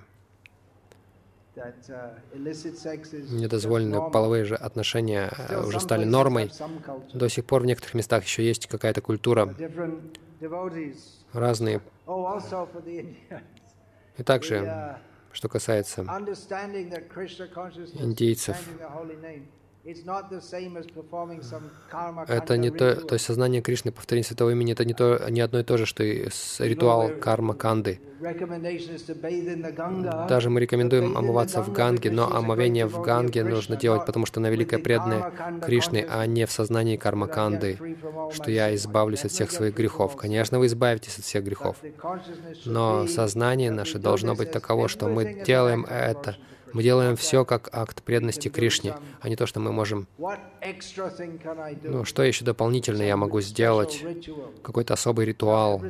[3.31, 6.51] Недозволенные половые же отношения э, уже стали нормой.
[7.13, 9.55] До сих пор в некоторых местах еще есть какая-то культура.
[11.33, 11.81] Разные.
[14.17, 14.99] И также,
[15.33, 18.57] что касается индейцев,
[22.29, 25.59] это не то, то есть сознание Кришны, повторение святого имени, это не, то, не одно
[25.59, 26.29] и то же, что и
[26.61, 28.01] ритуал карма канды.
[30.29, 34.51] Даже мы рекомендуем омываться в Ганге, но омовение в Ганге нужно делать, потому что она
[34.51, 37.77] великая преданная Кришны, а не в сознании карма канды,
[38.33, 40.15] что я избавлюсь от всех своих грехов.
[40.17, 41.77] Конечно, вы избавитесь от всех грехов,
[42.65, 46.37] но сознание наше должно быть таково, что мы делаем это
[46.73, 50.07] Мы делаем все как акт преданности Кришне, а не то, что мы можем...
[51.83, 54.05] Ну, что еще дополнительно я могу сделать?
[54.63, 55.83] Какой-то особый ритуал.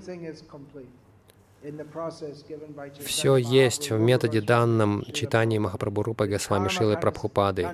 [3.04, 7.68] Все есть в методе данном читании Махапрабху Рупа Госвами Шилы Прабхупады.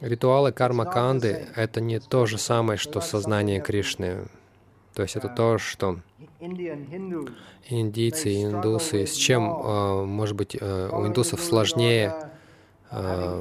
[0.00, 4.26] Ритуалы карма канды— это не то же самое, что сознание Кришны.
[4.94, 5.98] То есть это то, что
[7.68, 12.14] индийцы индусы, с чем, а, может быть, э, у индусов сложнее
[12.90, 13.40] а,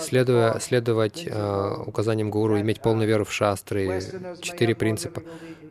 [0.00, 1.28] следуя, следовать
[1.86, 4.02] указаниям гуру, иметь полную веру в шастры,
[4.42, 5.22] четыре принципа.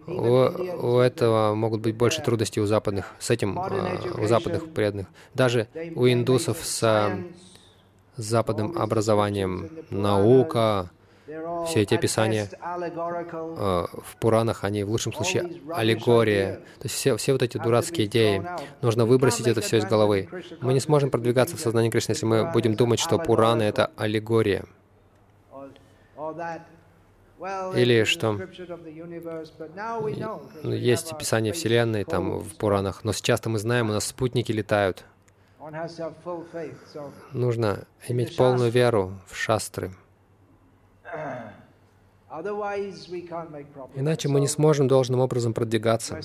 [0.07, 5.07] У, у этого могут быть больше трудностей у западных, с этим у западных преданных.
[5.33, 7.11] Даже у индусов с
[8.15, 10.91] западным образованием, наука,
[11.65, 16.55] все эти описания э, в Пуранах, они в лучшем случае аллегория.
[16.79, 18.43] То есть все, все вот эти дурацкие идеи,
[18.81, 20.29] нужно выбросить это все из головы.
[20.61, 24.65] Мы не сможем продвигаться в сознании Кришны, если мы будем думать, что Пураны— это аллегория.
[27.75, 28.37] Или что
[30.63, 35.05] есть описание Вселенной там в Пуранах, но сейчас-то мы знаем, у нас спутники летают.
[37.33, 39.91] Нужно иметь полную веру в шастры.
[43.95, 46.19] Иначе мы не сможем должным образом продвигаться.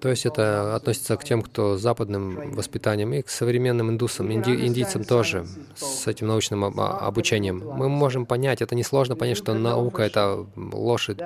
[0.00, 4.50] То есть это относится к тем, кто с западным воспитанием, и к современным индусам, инди,
[4.50, 5.44] индийцам тоже,
[5.74, 7.64] с этим научным обучением.
[7.66, 11.18] Мы можем понять, это несложно понять, что наука— это лошадь.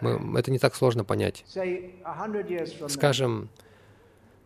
[0.00, 1.44] Мы, это не так сложно понять.
[2.88, 3.48] Скажем,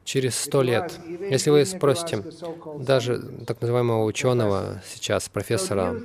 [0.08, 0.98] через сто лет.
[1.30, 2.24] Если вы спросите
[2.78, 5.96] даже так называемого ученого сейчас, профессора,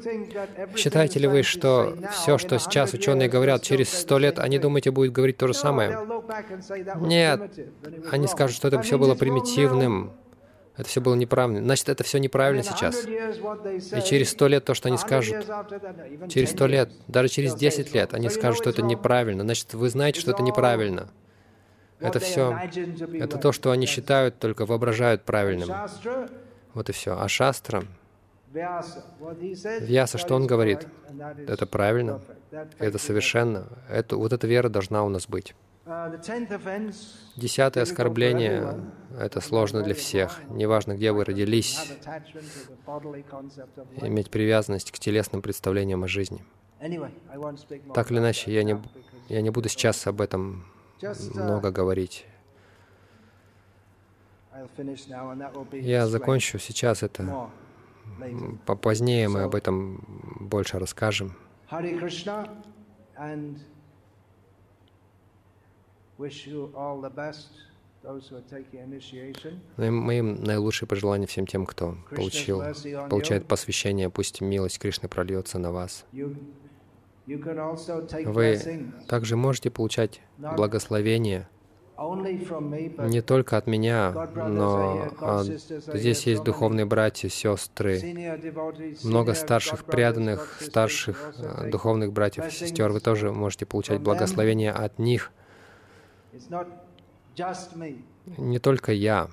[0.76, 5.14] считаете ли вы, что все, что сейчас ученые говорят, через сто лет, они, думаете, будут
[5.14, 5.98] говорить то же самое?
[7.00, 7.50] Нет.
[8.12, 10.12] Они скажут, что это все было примитивным,
[10.76, 11.64] это все было неправильно.
[11.64, 13.06] Значит, это все неправильно сейчас.
[13.06, 15.46] И через сто лет то, что они скажут,
[16.30, 19.44] через сто лет, даже через десять лет, они скажут, что это неправильно.
[19.44, 21.08] Значит, вы знаете, что это неправильно.
[22.04, 22.60] Это все,
[23.14, 25.70] это то, что они считают, только воображают правильным.
[26.74, 27.18] Вот и все.
[27.18, 27.84] А шастра,
[28.54, 30.88] Вьяса, что он говорит?
[31.48, 32.22] Это правильно,
[32.78, 33.68] это совершенно.
[33.90, 35.56] Это, вот эта вера должна у нас быть.
[37.36, 38.80] Десятое оскорбление—
[39.20, 40.40] это сложно для всех.
[40.50, 41.94] Неважно, где вы родились,
[44.02, 46.46] иметь привязанность к телесным представлениям о жизни.
[47.94, 48.82] Так или иначе, я не,
[49.30, 50.73] я не буду сейчас об этом Uh,
[51.34, 52.26] много говорить.
[55.72, 57.50] Я закончу сейчас это.
[58.66, 60.04] Позднее мы об этом
[60.40, 61.36] больше расскажем.
[69.78, 72.62] Ну мои наилучшие пожелания всем тем, кто получил,
[73.10, 76.06] получает посвящение, пусть милость Кришны прольется на вас.
[77.26, 78.60] Вы
[79.08, 81.48] также можете получать благословение.
[81.98, 88.02] не только от меня, но а, здесь есть духовные братья, сестры,
[89.04, 92.92] много старших преданных, старших а, духовных братьев и сестер.
[92.92, 95.32] Вы тоже можете получать благословение от них.
[98.38, 99.30] Не только я.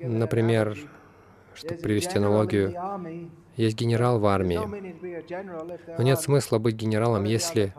[0.00, 0.78] Например,
[1.54, 2.74] чтобы привести аналогию,
[3.56, 4.60] есть генерал в армии.
[5.96, 7.74] Но нет смысла быть генералом, если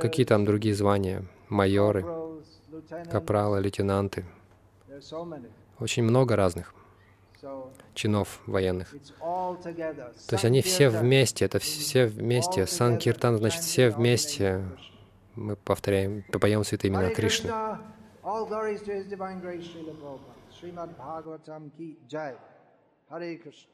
[0.00, 2.04] какие там другие звания, майоры,
[3.10, 4.24] капралы, лейтенанты.
[5.78, 6.74] Очень много разных
[7.94, 8.94] чинов военных.
[9.20, 9.58] То
[10.32, 12.66] есть они все вместе, это все вместе.
[12.66, 14.64] Санкиртан значит все вместе.
[15.34, 17.50] Мы повторяем, попоем святые имена Кришны.
[23.10, 23.66] Hare Krishna.